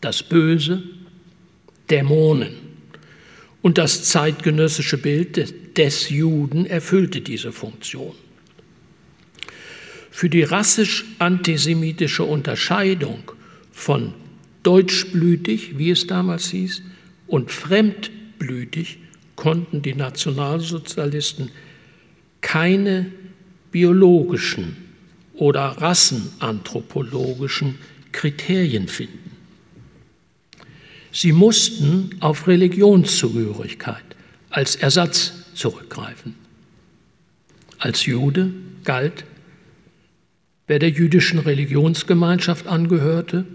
[0.00, 0.82] das Böse,
[1.90, 2.54] Dämonen.
[3.62, 5.36] Und das zeitgenössische Bild
[5.76, 8.14] des Juden erfüllte diese Funktion.
[10.10, 13.30] Für die rassisch-antisemitische Unterscheidung
[13.72, 14.14] von
[14.62, 16.82] deutschblütig, wie es damals hieß,
[17.26, 18.98] und fremdblütig
[19.34, 21.50] konnten die Nationalsozialisten
[22.40, 23.12] keine
[23.70, 24.76] biologischen
[25.34, 27.78] oder rassenanthropologischen
[28.12, 29.32] Kriterien finden.
[31.12, 34.04] Sie mussten auf Religionszugehörigkeit
[34.50, 36.34] als Ersatz zurückgreifen.
[37.78, 38.52] Als Jude
[38.84, 39.24] galt,
[40.66, 43.46] wer der jüdischen Religionsgemeinschaft angehörte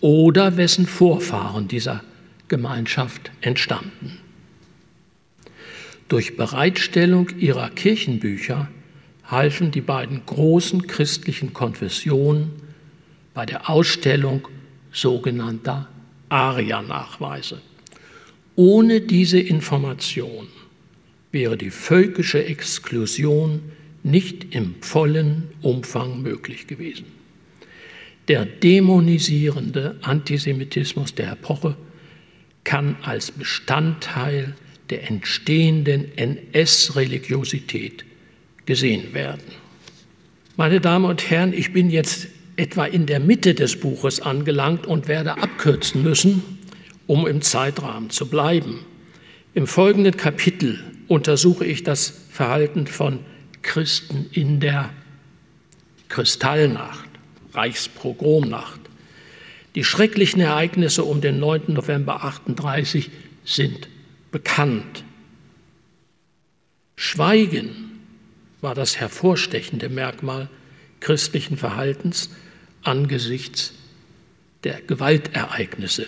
[0.00, 2.02] oder wessen Vorfahren dieser
[2.48, 4.18] Gemeinschaft entstammten.
[6.08, 8.68] Durch Bereitstellung ihrer Kirchenbücher
[9.24, 12.50] halfen die beiden großen christlichen Konfessionen
[13.32, 14.46] bei der Ausstellung
[14.92, 15.88] sogenannter
[16.28, 17.62] Aria-Nachweise.
[18.56, 20.48] Ohne diese Information
[21.32, 23.60] wäre die völkische Exklusion
[24.02, 27.06] nicht im vollen Umfang möglich gewesen.
[28.28, 31.76] Der dämonisierende Antisemitismus der Epoche
[32.64, 34.54] kann als Bestandteil
[34.90, 38.04] der entstehenden NS-Religiosität
[38.66, 39.42] gesehen werden.
[40.56, 45.08] Meine Damen und Herren, ich bin jetzt etwa in der Mitte des Buches angelangt und
[45.08, 46.42] werde abkürzen müssen,
[47.06, 48.80] um im Zeitrahmen zu bleiben.
[49.54, 50.78] Im folgenden Kapitel
[51.08, 53.20] untersuche ich das Verhalten von
[53.62, 54.90] Christen in der
[56.08, 57.08] Kristallnacht,
[57.54, 58.80] Reichspogromnacht.
[59.74, 61.62] Die schrecklichen Ereignisse um den 9.
[61.68, 63.10] November 38
[63.44, 63.88] sind
[64.30, 65.04] bekannt.
[66.96, 68.00] Schweigen
[68.60, 70.48] war das hervorstechende Merkmal
[71.00, 72.30] christlichen Verhaltens
[72.82, 73.74] angesichts
[74.64, 76.06] der Gewaltereignisse.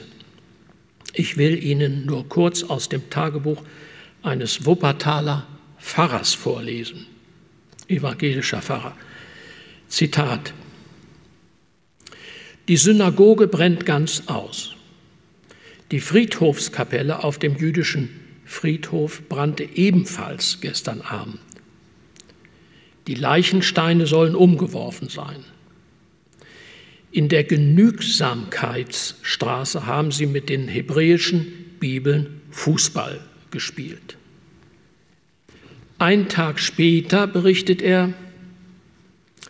[1.13, 3.63] Ich will Ihnen nur kurz aus dem Tagebuch
[4.25, 5.47] eines Wuppertaler
[5.79, 7.07] Pfarrers vorlesen,
[7.89, 8.97] evangelischer Pfarrer.
[9.89, 10.55] Zitat.
[12.67, 14.75] Die Synagoge brennt ganz aus.
[15.91, 18.09] Die Friedhofskapelle auf dem jüdischen
[18.47, 21.41] Friedhof brannte ebenfalls gestern Abend.
[23.07, 25.45] Die Leichensteine sollen umgeworfen sein.
[27.13, 33.21] In der Genügsamkeitsstraße haben sie mit den hebräischen Bibeln Fußball
[33.55, 34.19] gespielt.
[35.99, 38.13] Ein Tag später berichtet er,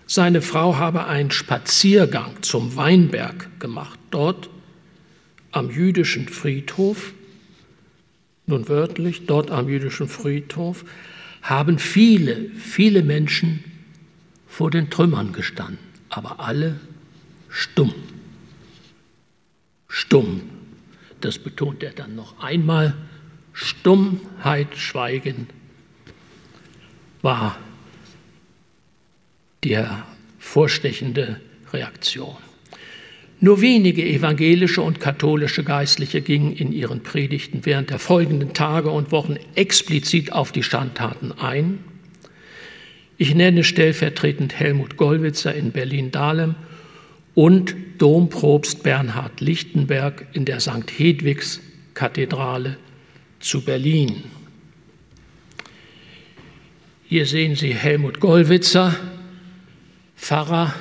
[0.07, 3.99] seine Frau habe einen Spaziergang zum Weinberg gemacht.
[4.11, 4.51] Dort
[5.51, 7.15] am jüdischen Friedhof,
[8.47, 10.85] nun wörtlich, dort am jüdischen Friedhof,
[11.41, 13.65] haben viele, viele Menschen
[14.47, 15.79] vor den Trümmern gestanden,
[16.11, 16.79] aber alle
[17.49, 17.95] stumm.
[19.89, 20.43] Stumm.
[21.23, 22.95] Das betont er dann noch einmal.
[23.55, 25.47] Stummheit, Schweigen
[27.23, 27.57] war
[29.63, 29.79] die
[30.39, 31.41] vorstechende
[31.73, 32.37] Reaktion.
[33.41, 39.13] Nur wenige evangelische und katholische Geistliche gingen in ihren Predigten während der folgenden Tage und
[39.13, 41.79] Wochen explizit auf die Schandtaten ein.
[43.17, 46.57] Ich nenne stellvertretend Helmut Gollwitzer in Berlin-Dahlem
[47.35, 50.91] und Dompropst Bernhard Lichtenberg in der St.
[50.97, 51.61] Hedwigs
[51.95, 52.77] Kathedrale
[53.45, 54.25] zu Berlin.
[57.07, 58.97] Hier sehen Sie Helmut Gollwitzer,
[60.17, 60.75] Pfarrer,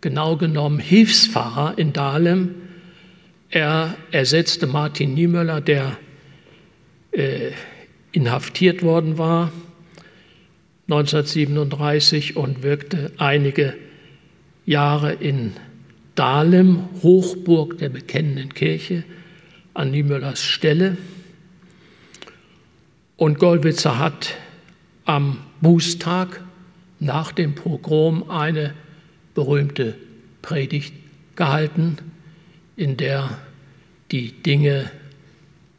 [0.00, 2.54] genau genommen Hilfspfarrer in Dahlem.
[3.50, 5.96] Er ersetzte Martin Niemöller, der
[7.12, 7.52] äh,
[8.12, 9.50] inhaftiert worden war
[10.88, 13.74] 1937 und wirkte einige
[14.66, 15.54] Jahre in
[16.14, 19.04] Dahlem, Hochburg der bekennenden Kirche,
[19.72, 20.98] an Niemöllers Stelle.
[23.16, 24.34] Und Gollwitzer hat
[25.04, 26.42] am Bußtag
[26.98, 28.74] nach dem Pogrom eine
[29.34, 29.96] berühmte
[30.42, 30.94] Predigt
[31.36, 31.98] gehalten,
[32.76, 33.38] in der
[34.10, 34.90] die Dinge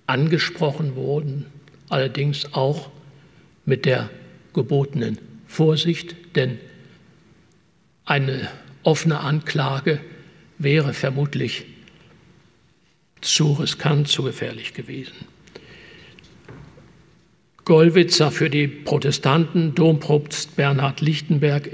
[0.07, 1.45] angesprochen wurden,
[1.89, 2.89] allerdings auch
[3.65, 4.09] mit der
[4.53, 5.17] gebotenen
[5.47, 6.57] Vorsicht, denn
[8.05, 8.49] eine
[8.83, 9.99] offene Anklage
[10.57, 11.65] wäre vermutlich
[13.21, 15.34] zu riskant, zu gefährlich gewesen.
[17.65, 21.69] Gollwitzer für die Protestanten, Dompropst Bernhard Lichtenberg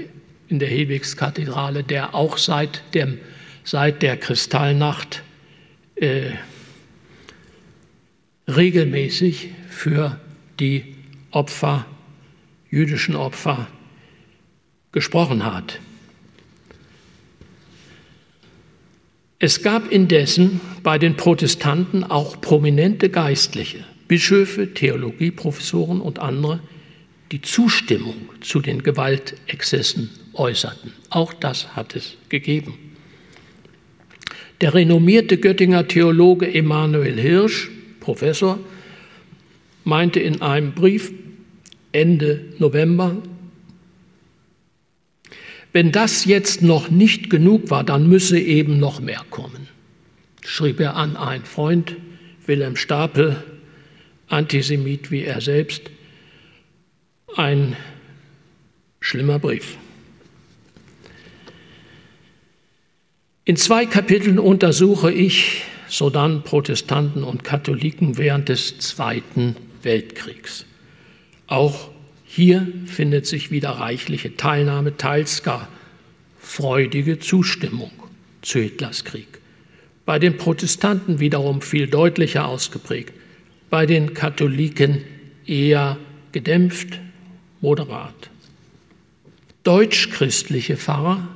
[0.48, 3.18] in der Hedwigskathedrale, der auch seit, dem,
[3.62, 5.22] seit der Kristallnacht
[5.94, 6.32] äh,
[8.48, 10.18] regelmäßig für
[10.58, 10.96] die
[11.30, 11.86] Opfer,
[12.70, 13.68] jüdischen Opfer,
[14.92, 15.78] gesprochen hat.
[19.38, 26.60] Es gab indessen bei den Protestanten auch prominente Geistliche, Bischöfe, Theologieprofessoren und andere,
[27.30, 30.92] die Zustimmung zu den Gewaltexzessen äußerten.
[31.10, 32.74] Auch das hat es gegeben.
[34.60, 38.58] Der renommierte Göttinger Theologe Emanuel Hirsch, Professor,
[39.84, 41.12] meinte in einem Brief
[41.92, 43.16] Ende November
[45.72, 49.68] wenn das jetzt noch nicht genug war, dann müsse eben noch mehr kommen,
[50.44, 51.96] schrieb er an einen Freund,
[52.46, 53.42] Wilhelm Stapel,
[54.32, 55.90] Antisemit wie er selbst,
[57.36, 57.76] ein
[59.00, 59.76] schlimmer Brief.
[63.44, 70.64] In zwei Kapiteln untersuche ich sodann Protestanten und Katholiken während des Zweiten Weltkriegs.
[71.48, 71.90] Auch
[72.24, 75.68] hier findet sich wieder reichliche Teilnahme, teils gar
[76.38, 77.90] freudige Zustimmung
[78.40, 79.40] zu Hitlers Krieg.
[80.06, 83.12] Bei den Protestanten wiederum viel deutlicher ausgeprägt,
[83.72, 85.02] bei den Katholiken
[85.46, 85.96] eher
[86.32, 87.00] gedämpft,
[87.62, 88.28] moderat.
[89.62, 91.26] Deutschchristliche Pfarrer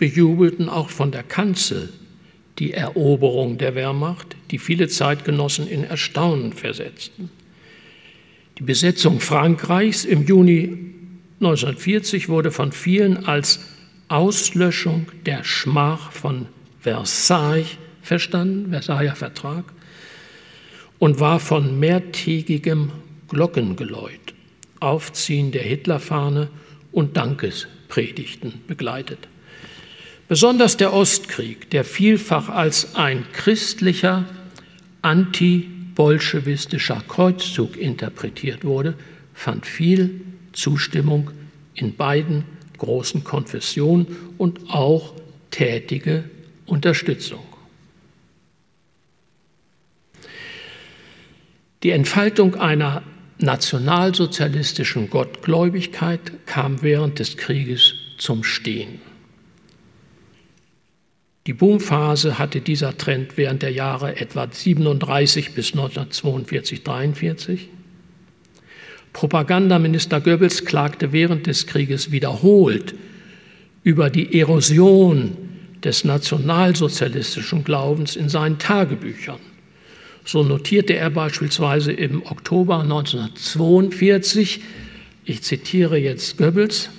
[0.00, 1.90] bejubelten auch von der Kanzel
[2.58, 7.30] die Eroberung der Wehrmacht, die viele Zeitgenossen in Erstaunen versetzten.
[8.58, 10.76] Die Besetzung Frankreichs im Juni
[11.38, 13.60] 1940 wurde von vielen als
[14.08, 16.46] Auslöschung der Schmach von
[16.80, 17.68] Versailles
[18.02, 19.64] verstanden, Versailler Vertrag,
[20.98, 22.92] und war von mehrtägigem
[23.28, 24.34] Glockengeläut,
[24.80, 26.48] Aufziehen der Hitlerfahne
[26.92, 29.28] und Dankespredigten begleitet.
[30.28, 34.24] Besonders der Ostkrieg, der vielfach als ein christlicher,
[35.02, 38.94] antibolschewistischer Kreuzzug interpretiert wurde,
[39.32, 40.20] fand viel
[40.52, 41.30] Zustimmung
[41.74, 42.44] in beiden
[42.76, 45.14] großen Konfessionen und auch
[45.50, 46.24] tätige
[46.66, 47.47] Unterstützung.
[51.82, 53.02] Die Entfaltung einer
[53.38, 59.00] nationalsozialistischen Gottgläubigkeit kam während des Krieges zum Stehen.
[61.46, 67.68] Die Boomphase hatte dieser Trend während der Jahre etwa 37 bis 1942, 43.
[69.12, 72.94] Propagandaminister Goebbels klagte während des Krieges wiederholt
[73.82, 75.36] über die Erosion
[75.82, 79.40] des nationalsozialistischen Glaubens in seinen Tagebüchern.
[80.28, 84.60] So notierte er beispielsweise im Oktober 1942,
[85.24, 86.90] ich zitiere jetzt Goebbels,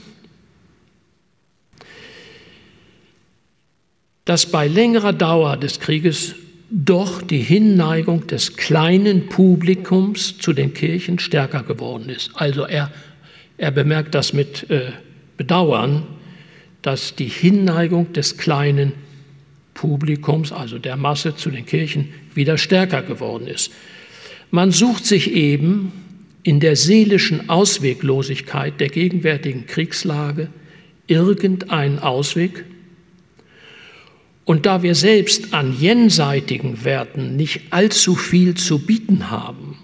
[4.26, 6.34] dass bei längerer Dauer des Krieges
[6.72, 12.32] doch die Hinneigung des kleinen Publikums zu den Kirchen stärker geworden ist.
[12.34, 12.92] Also er,
[13.60, 14.92] er bemerkt das mit äh,
[15.38, 16.02] Bedauern,
[16.82, 18.94] dass die Hinneigung des kleinen
[19.80, 23.72] Publikums, also der Masse zu den Kirchen, wieder stärker geworden ist.
[24.52, 25.94] Man sucht sich eben
[26.44, 30.50] in der seelischen Ausweglosigkeit der gegenwärtigen Kriegslage
[31.08, 32.66] irgendeinen Ausweg,
[34.44, 39.78] und da wir selbst an jenseitigen Werten nicht allzu viel zu bieten haben,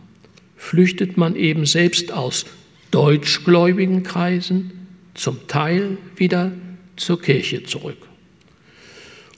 [0.58, 2.48] flüchtet man eben selbst aus
[2.90, 4.72] deutschgläubigen Kreisen
[5.14, 6.52] zum Teil wieder
[6.96, 7.98] zur Kirche zurück.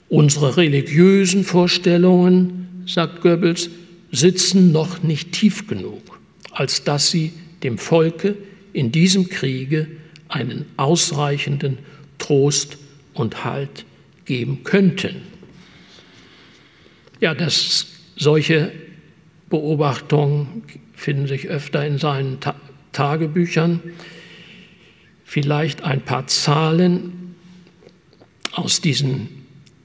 [0.08, 3.68] Unsere religiösen Vorstellungen, sagt Goebbels,
[4.10, 6.18] sitzen noch nicht tief genug,
[6.50, 7.32] als dass sie
[7.62, 8.36] dem Volke
[8.72, 9.86] in diesem Kriege
[10.28, 11.78] einen ausreichenden
[12.18, 12.78] Trost
[13.12, 13.84] und Halt
[14.24, 15.16] geben könnten.
[17.20, 17.86] Ja, das,
[18.16, 18.72] solche
[19.50, 20.62] Beobachtungen
[20.94, 22.54] finden sich öfter in seinen Ta
[22.92, 23.80] Tagebüchern.
[25.24, 27.34] Vielleicht ein paar Zahlen
[28.52, 29.37] aus diesen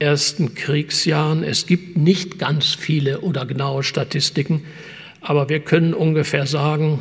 [0.04, 1.43] ersten Kriegsjahren.
[1.43, 4.66] Es gibt nicht ganz viele oder genaue Statistiken,
[5.22, 6.99] aber wir können ungefähr sagen,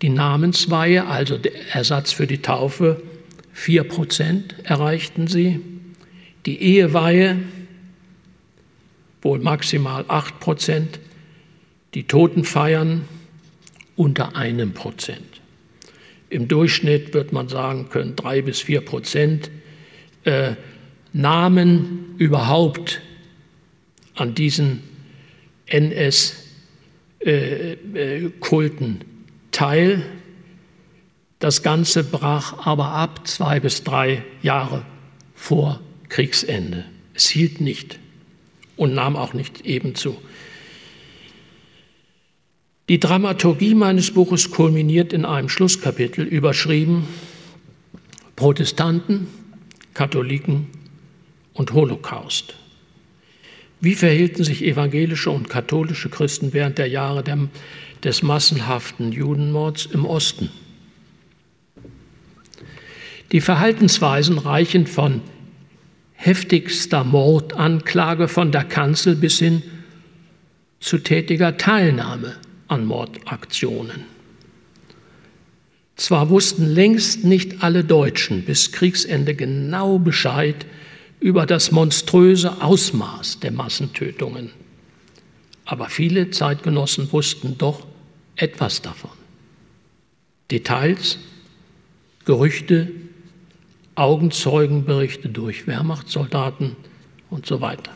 [0.00, 3.02] die Namensweihe, also der Ersatz für die Taufe,
[3.52, 5.60] 4 Prozent erreichten sie
[6.46, 7.36] die Eheweihe
[9.20, 11.00] wohl maximal 8 Prozent,
[11.94, 13.04] die Totenfeiern
[13.96, 15.42] unter einem Prozent.
[16.30, 19.50] Im Durchschnitt wird man sagen können, drei bis vier Prozent
[20.24, 20.52] äh,
[21.12, 23.00] nahmen überhaupt
[24.14, 24.82] an diesen
[25.66, 26.60] NS-Kulten
[29.52, 30.02] teil.
[31.38, 34.84] Das Ganze brach aber ab zwei bis drei Jahre
[35.34, 36.84] vor Kriegsende.
[37.14, 37.98] Es hielt nicht
[38.76, 40.16] und nahm auch nicht eben zu.
[42.88, 47.06] Die Dramaturgie meines Buches kulminiert in einem Schlusskapitel überschrieben
[48.34, 49.26] Protestanten,
[49.94, 50.68] Katholiken
[51.58, 52.54] und Holocaust.
[53.80, 57.24] Wie verhielten sich evangelische und katholische Christen während der Jahre
[58.02, 60.50] des massenhaften Judenmords im Osten?
[63.32, 65.20] Die Verhaltensweisen reichen von
[66.14, 69.62] heftigster Mordanklage von der Kanzel bis hin
[70.80, 72.36] zu tätiger Teilnahme
[72.68, 74.04] an Mordaktionen.
[75.96, 80.64] Zwar wussten längst nicht alle Deutschen bis Kriegsende genau Bescheid
[81.20, 84.50] über das monströse Ausmaß der Massentötungen,
[85.64, 87.86] aber viele Zeitgenossen wussten doch
[88.36, 89.10] etwas davon.
[90.50, 91.18] Details,
[92.24, 92.90] Gerüchte,
[93.94, 96.76] Augenzeugenberichte durch Wehrmachtssoldaten
[97.30, 97.92] und so weiter.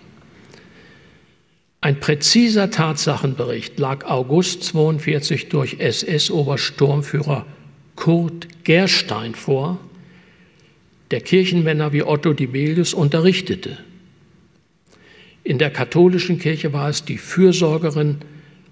[1.81, 7.47] Ein präziser Tatsachenbericht lag August 42 durch SS-Obersturmführer
[7.97, 9.79] Kurt Gerstein vor,
[11.13, 13.79] der Kirchenmänner wie Otto Dibelius unterrichtete.
[15.45, 18.17] In der katholischen Kirche war es die Fürsorgerin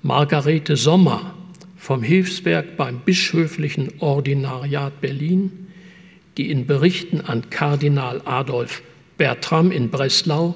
[0.03, 1.35] Margarete Sommer
[1.77, 5.69] vom Hilfswerk beim Bischöflichen Ordinariat Berlin,
[6.37, 8.83] die in Berichten an Kardinal Adolf
[9.19, 10.55] Bertram in Breslau,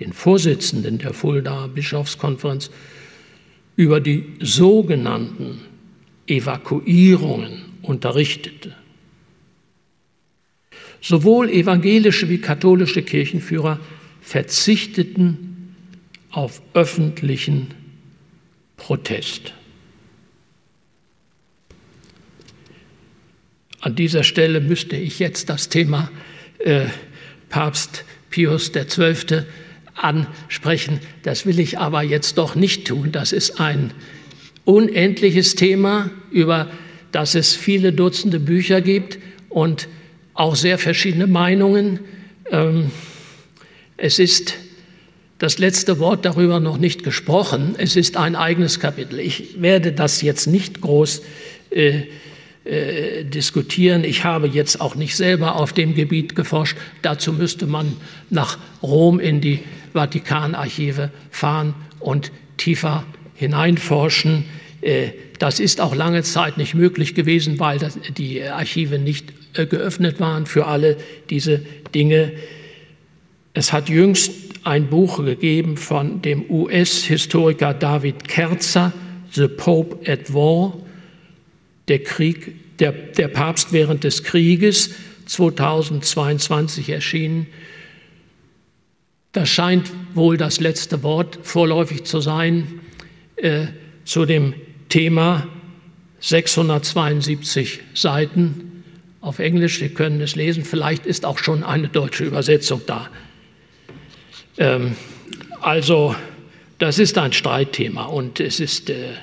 [0.00, 2.70] den Vorsitzenden der Fuldaer Bischofskonferenz,
[3.76, 5.60] über die sogenannten
[6.26, 8.74] Evakuierungen unterrichtete.
[11.00, 13.80] Sowohl evangelische wie katholische Kirchenführer
[14.20, 15.74] verzichteten
[16.30, 17.68] auf öffentlichen
[18.76, 19.54] Protest.
[23.80, 26.10] An dieser Stelle müsste ich jetzt das Thema
[26.58, 26.86] äh,
[27.48, 29.44] Papst Pius XII.
[29.94, 31.00] ansprechen.
[31.22, 33.12] Das will ich aber jetzt doch nicht tun.
[33.12, 33.92] Das ist ein
[34.64, 36.70] unendliches Thema, über
[37.12, 39.18] das es viele Dutzende Bücher gibt
[39.48, 39.88] und
[40.38, 41.98] auch sehr verschiedene Meinungen.
[42.50, 42.92] Ähm,
[43.96, 44.54] es ist
[45.38, 47.74] das letzte Wort darüber noch nicht gesprochen.
[47.76, 49.18] Es ist ein eigenes Kapitel.
[49.18, 51.22] Ich werde das jetzt nicht groß
[51.70, 52.02] äh,
[52.64, 54.04] äh, diskutieren.
[54.04, 56.76] Ich habe jetzt auch nicht selber auf dem Gebiet geforscht.
[57.02, 57.96] Dazu müsste man
[58.30, 59.60] nach Rom in die
[59.92, 64.44] Vatikanarchive fahren und tiefer hineinforschen.
[64.82, 65.08] Äh,
[65.40, 69.32] das ist auch lange Zeit nicht möglich gewesen, weil das, die Archive nicht
[69.66, 70.96] geöffnet waren für alle
[71.30, 71.60] diese
[71.94, 72.32] Dinge.
[73.54, 74.32] Es hat jüngst
[74.64, 78.92] ein Buch gegeben von dem US-Historiker David Kerzer,
[79.32, 80.76] The Pope at War,
[81.88, 84.94] der Krieg, der, der Papst während des Krieges
[85.26, 87.46] 2022 erschienen.
[89.32, 92.80] Das scheint wohl das letzte Wort vorläufig zu sein
[93.36, 93.66] äh,
[94.04, 94.54] zu dem
[94.88, 95.46] Thema
[96.20, 98.67] 672 Seiten
[99.20, 99.78] auf Englisch.
[99.78, 100.64] Sie können es lesen.
[100.64, 103.08] Vielleicht ist auch schon eine deutsche Übersetzung da.
[104.58, 104.96] Ähm,
[105.60, 106.14] also,
[106.78, 109.14] das ist ein Streitthema und es ist äh,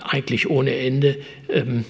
[0.00, 1.18] eigentlich ohne Ende.
[1.48, 1.84] Ähm,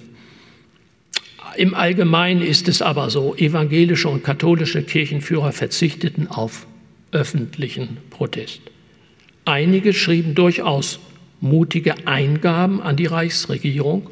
[1.56, 6.66] Im Allgemeinen ist es aber so, evangelische und katholische Kirchenführer verzichteten auf
[7.12, 8.60] öffentlichen Protest.
[9.44, 11.00] Einige schrieben durchaus
[11.40, 14.08] mutige Eingaben an die Reichsregierung,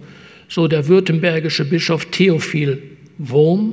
[0.52, 2.82] so der württembergische Bischof Theophil
[3.16, 3.72] Wurm.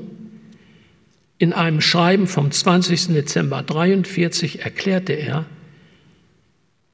[1.38, 3.08] In einem Schreiben vom 20.
[3.08, 5.46] Dezember 1943 erklärte er,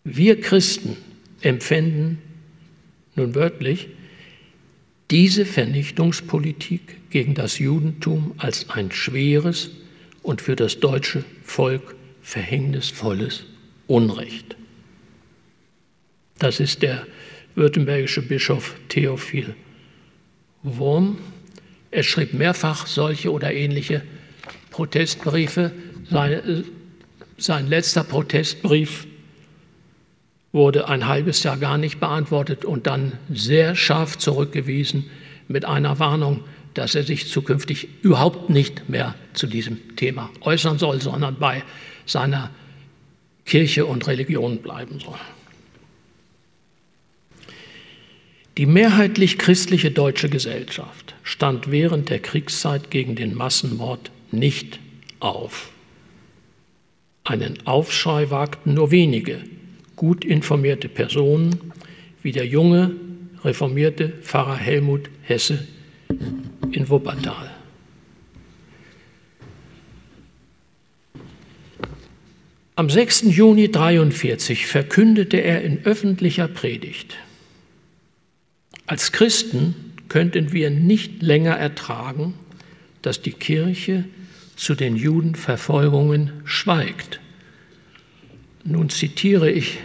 [0.04, 0.98] wir Christen
[1.42, 2.18] empfinden
[3.16, 3.90] nun wörtlich,
[5.12, 9.70] diese Vernichtungspolitik gegen das Judentum als ein schweres
[10.24, 13.46] und für das deutsche Volk verhängnisvolles
[13.86, 14.56] Unrecht.
[16.40, 17.06] Das ist der
[17.54, 19.54] württembergische Bischof Theophil
[20.66, 21.18] Wurm.
[21.92, 24.02] Er schrieb mehrfach solche oder ähnliche
[24.72, 25.72] Protestbriefe.
[26.10, 26.66] Sein,
[27.38, 29.08] sein letzter Protestbrief
[30.52, 35.10] wurde ein halbes Jahr gar nicht beantwortet und dann sehr scharf zurückgewiesen
[35.48, 36.44] mit einer Warnung,
[36.74, 41.64] dass er sich zukünftig überhaupt nicht mehr zu diesem Thema äußern soll, sondern bei
[42.06, 42.50] seiner
[43.46, 45.20] Kirche und Religion bleiben soll.
[48.58, 54.80] Die mehrheitlich christliche deutsche Gesellschaft stand während der Kriegszeit gegen den Massenmord nicht
[55.20, 55.72] auf.
[57.26, 59.42] Einen Aufschrei wagten nur wenige,
[59.96, 61.74] gut informierte Personen
[62.22, 62.92] wie der junge
[63.44, 65.68] reformierte Pfarrer Helmut Hesse
[66.72, 67.52] in Wuppertal.
[72.78, 73.24] Am 6.
[73.24, 77.18] Juni 1943 verkündete er in öffentlicher Predigt,
[78.88, 82.34] als Christen könnten wir nicht länger ertragen,
[83.02, 84.06] dass die Kirche
[84.56, 87.20] zu den Judenverfolgungen schweigt
[88.66, 89.78] nun zitiere ich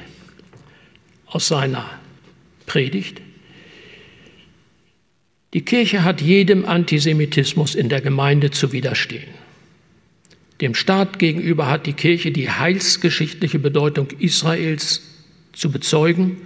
[1.26, 1.84] aus seiner
[2.64, 3.20] Predigt.
[5.52, 9.28] Die Kirche hat jedem Antisemitismus in der Gemeinde zu widerstehen.
[10.62, 15.02] Dem Staat gegenüber hat die Kirche die heilsgeschichtliche Bedeutung Israels
[15.52, 16.38] zu bezeugen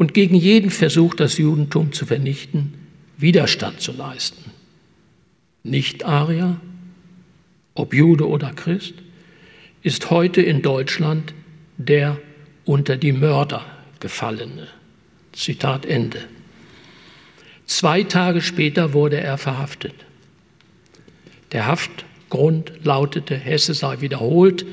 [0.00, 2.72] und gegen jeden Versuch, das Judentum zu vernichten,
[3.18, 4.50] Widerstand zu leisten.
[5.62, 6.58] Nicht Arier,
[7.74, 8.94] ob Jude oder Christ,
[9.82, 11.34] ist heute in Deutschland
[11.76, 12.18] der
[12.64, 13.62] unter die Mörder
[14.00, 14.68] gefallene.
[15.32, 16.20] Zitat Ende.
[17.66, 19.94] Zwei Tage später wurde er verhaftet.
[21.52, 24.64] Der Haftgrund lautete, Hesse sei wiederholt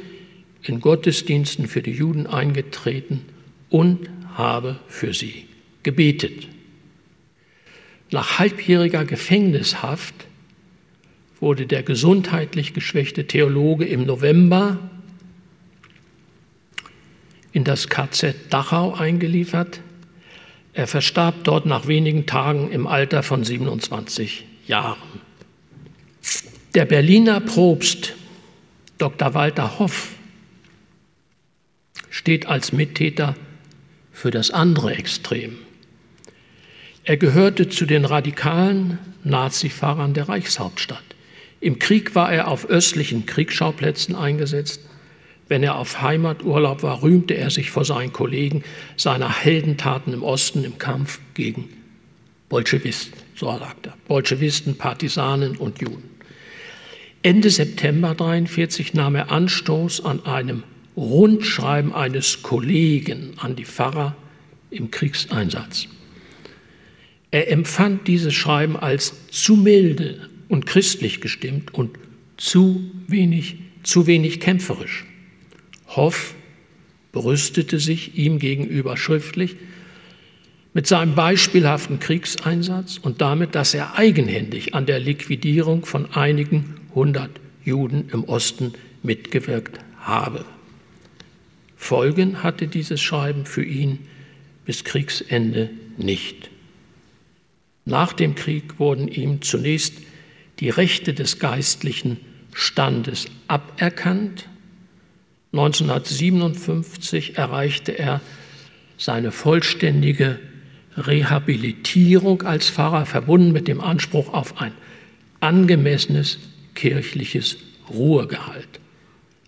[0.64, 3.26] in Gottesdiensten für die Juden eingetreten
[3.70, 4.08] und
[4.38, 5.48] habe für sie
[5.84, 6.48] gebetet.
[8.12, 10.14] Nach halbjähriger Gefängnishaft
[11.40, 14.80] wurde der gesundheitlich geschwächte Theologe im November
[17.52, 19.82] in das KZ Dachau eingeliefert.
[20.74, 25.22] Er verstarb dort nach wenigen Tagen im Alter von 27 Jahren.
[26.76, 28.14] Der Berliner Propst
[29.00, 29.34] Dr.
[29.34, 30.14] Walter Hoff
[32.10, 33.36] steht als Mittäter
[34.18, 35.57] für das andere Extrem.
[37.03, 41.03] Er gehörte zu den radikalen Nazifahrern der Reichshauptstadt.
[41.59, 44.82] Im Krieg war er auf östlichen Kriegsschauplätzen eingesetzt
[45.49, 48.63] Wenn er auf Heimaturlaub war, rühmte er sich vor seinen Kollegen
[48.97, 51.70] seiner Heldentaten im Osten im Kampf gegen
[52.49, 53.93] Bolschewisten, so sagt er.
[54.07, 56.09] Bolschewisten, Partisanen und Juden.
[57.22, 60.63] Ende September 1943 nahm er Anstoß an einem
[60.98, 64.16] Rundschreiben eines Kollegen an die Pfarrer
[64.72, 65.88] im Kriegseinsatz.
[67.30, 71.98] Er empfand dieses Schreiben als zu milde und christlich gestimmt und
[72.38, 75.06] zu wenig, zu wenig kämpferisch.
[75.89, 76.34] Hoff
[77.12, 79.56] brüstete sich ihm gegenüber schriftlich
[80.74, 87.32] mit seinem beispielhaften Kriegseinsatz und damit, dass er eigenhändig an der Liquidierung von einigen hundert
[87.64, 88.74] Juden im Osten
[89.04, 90.45] mitgewirkt habe.
[91.78, 94.00] Folgen hatte dieses Schreiben für ihn
[94.66, 96.50] bis Kriegsende nicht.
[97.86, 99.94] Nach dem Krieg wurden ihm zunächst
[100.60, 102.18] die Rechte des geistlichen
[102.54, 104.50] Standes aberkannt.
[105.54, 108.20] 1957 erreichte er
[108.98, 110.40] seine vollständige
[110.98, 114.74] Rehabilitierung als Pfarrer, verbunden mit dem Anspruch auf ein
[115.40, 116.40] angemessenes
[116.74, 117.58] kirchliches
[117.90, 118.80] Ruhegehalt.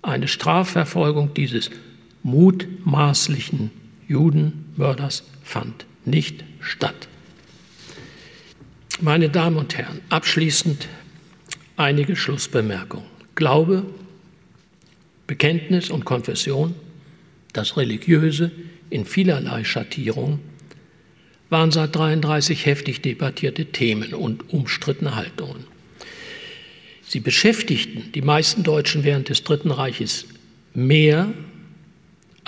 [0.01, 1.71] Eine Strafverfolgung dieses
[2.23, 3.71] mutmaßlichen
[4.07, 7.07] Judenmörders fand nicht statt.
[9.01, 10.87] Meine Damen und Herren, abschließend
[11.77, 13.05] einige Schlussbemerkungen.
[13.35, 13.85] Glaube,
[15.27, 16.75] Bekenntnis und Konfession,
[17.53, 18.51] das Religiöse
[18.89, 20.39] in vielerlei Schattierung,
[21.49, 25.65] waren seit 33 heftig debattierte Themen und umstrittene Haltungen.
[27.01, 30.25] Sie beschäftigten die meisten Deutschen während des Dritten Reiches
[30.73, 31.33] mehr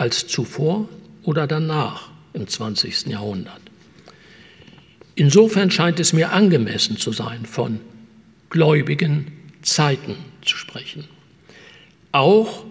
[0.01, 0.89] als zuvor
[1.21, 3.05] oder danach im 20.
[3.05, 3.61] Jahrhundert.
[5.13, 7.79] Insofern scheint es mir angemessen zu sein, von
[8.49, 9.27] gläubigen
[9.61, 11.03] Zeiten zu sprechen.
[12.11, 12.65] Auch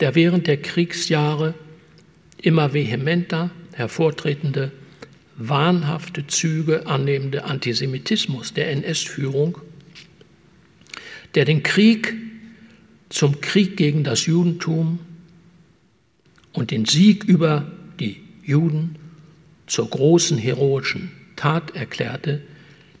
[0.00, 1.54] der während der Kriegsjahre
[2.42, 4.72] immer vehementer hervortretende,
[5.36, 9.58] wahnhafte Züge annehmende Antisemitismus der NS-Führung,
[11.36, 12.12] der den Krieg
[13.08, 14.98] zum Krieg gegen das Judentum
[16.56, 18.96] und den Sieg über die Juden
[19.66, 22.40] zur großen heroischen Tat erklärte,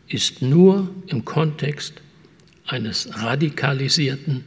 [0.08, 1.94] ist nur im Kontext
[2.66, 4.44] eines radikalisierten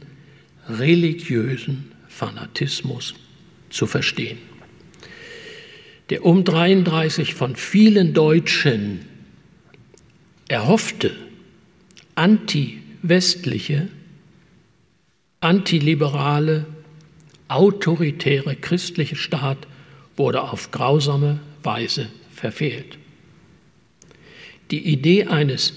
[0.68, 3.14] religiösen Fanatismus
[3.68, 4.38] zu verstehen.
[6.10, 9.00] Der um 33 von vielen Deutschen
[10.48, 11.12] erhoffte
[12.14, 13.88] anti-westliche,
[15.40, 16.66] antiliberale
[17.50, 19.58] autoritäre christliche Staat
[20.16, 22.98] wurde auf grausame Weise verfehlt.
[24.70, 25.72] Die Idee eines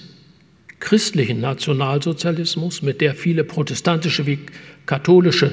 [0.78, 4.38] christlichen Nationalsozialismus, mit der viele protestantische wie
[4.86, 5.52] katholische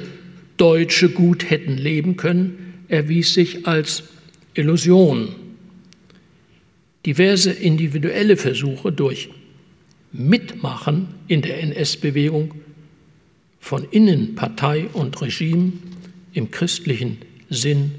[0.57, 4.03] Deutsche gut hätten leben können, erwies sich als
[4.53, 5.29] Illusion.
[7.05, 9.29] Diverse individuelle Versuche durch
[10.11, 12.53] Mitmachen in der NS-Bewegung
[13.59, 15.71] von innen Partei und Regime
[16.33, 17.19] im christlichen
[17.49, 17.95] Sinn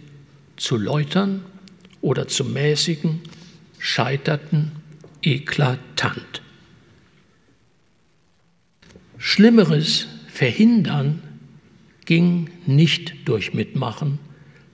[0.56, 1.44] zu läutern
[2.00, 3.20] oder zu mäßigen,
[3.78, 4.72] scheiterten
[5.22, 6.42] eklatant.
[9.18, 11.22] Schlimmeres verhindern
[12.04, 14.18] ging nicht durch Mitmachen.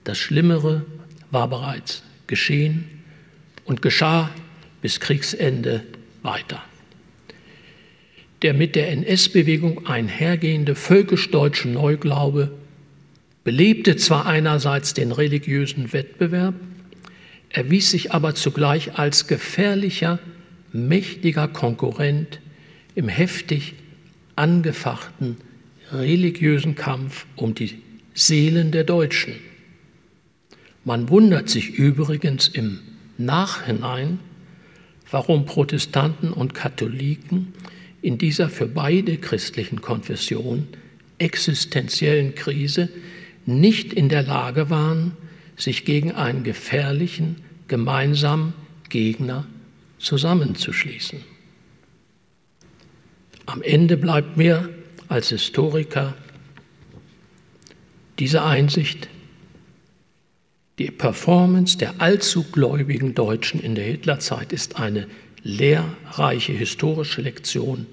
[0.03, 0.85] Das Schlimmere
[1.31, 2.85] war bereits geschehen
[3.65, 4.31] und geschah
[4.81, 5.83] bis Kriegsende
[6.23, 6.63] weiter.
[8.41, 12.51] Der mit der NS-Bewegung einhergehende völkisch-deutsche Neuglaube
[13.49, 16.53] belebte zwar einerseits den religiösen Wettbewerb,
[17.49, 20.19] erwies sich aber zugleich als gefährlicher,
[20.71, 22.41] mächtiger Konkurrent
[22.93, 23.73] im heftig
[24.35, 25.37] angefachten
[25.91, 27.81] religiösen Kampf um die
[28.13, 29.33] Seelen der Deutschen.
[30.85, 32.77] Man wundert sich übrigens im
[33.17, 34.19] Nachhinein,
[35.09, 37.51] warum Protestanten und Katholiken
[38.03, 40.67] in dieser für beide christlichen Konfessionen
[41.17, 42.89] existenziellen Krise
[43.45, 45.17] nicht in der Lage waren,
[45.55, 47.37] sich gegen einen gefährlichen
[47.67, 48.53] gemeinsamen
[48.89, 49.45] Gegner
[49.99, 51.19] zusammenzuschließen.
[53.45, 54.69] Am Ende bleibt mir
[55.07, 56.13] als Historiker
[58.19, 59.07] diese Einsicht,
[60.77, 65.07] die Performance der allzu gläubigen Deutschen in der Hitlerzeit ist eine
[65.43, 67.85] lehrreiche historische Lektion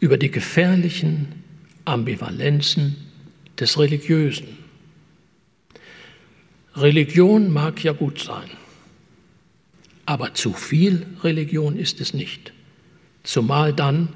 [0.00, 1.42] über die gefährlichen
[1.84, 2.96] Ambivalenzen
[3.58, 4.58] des Religiösen.
[6.74, 8.48] Religion mag ja gut sein,
[10.06, 12.52] aber zu viel Religion ist es nicht,
[13.22, 14.08] zumal dann,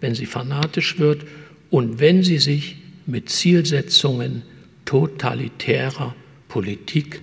[0.00, 1.24] wenn sie fanatisch wird
[1.70, 2.76] und wenn sie sich
[3.06, 4.42] mit Zielsetzungen
[4.84, 6.14] totalitärer
[6.48, 7.22] Politik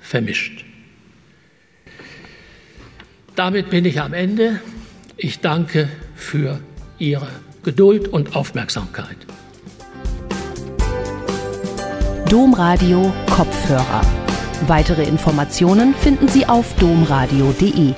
[0.00, 0.64] vermischt.
[3.34, 4.60] Damit bin ich am Ende.
[5.16, 6.60] Ich danke für
[6.98, 7.28] Ihre
[7.62, 9.27] Geduld und Aufmerksamkeit.
[12.28, 14.02] Domradio Kopfhörer.
[14.66, 17.94] Weitere Informationen finden Sie auf domradio.de.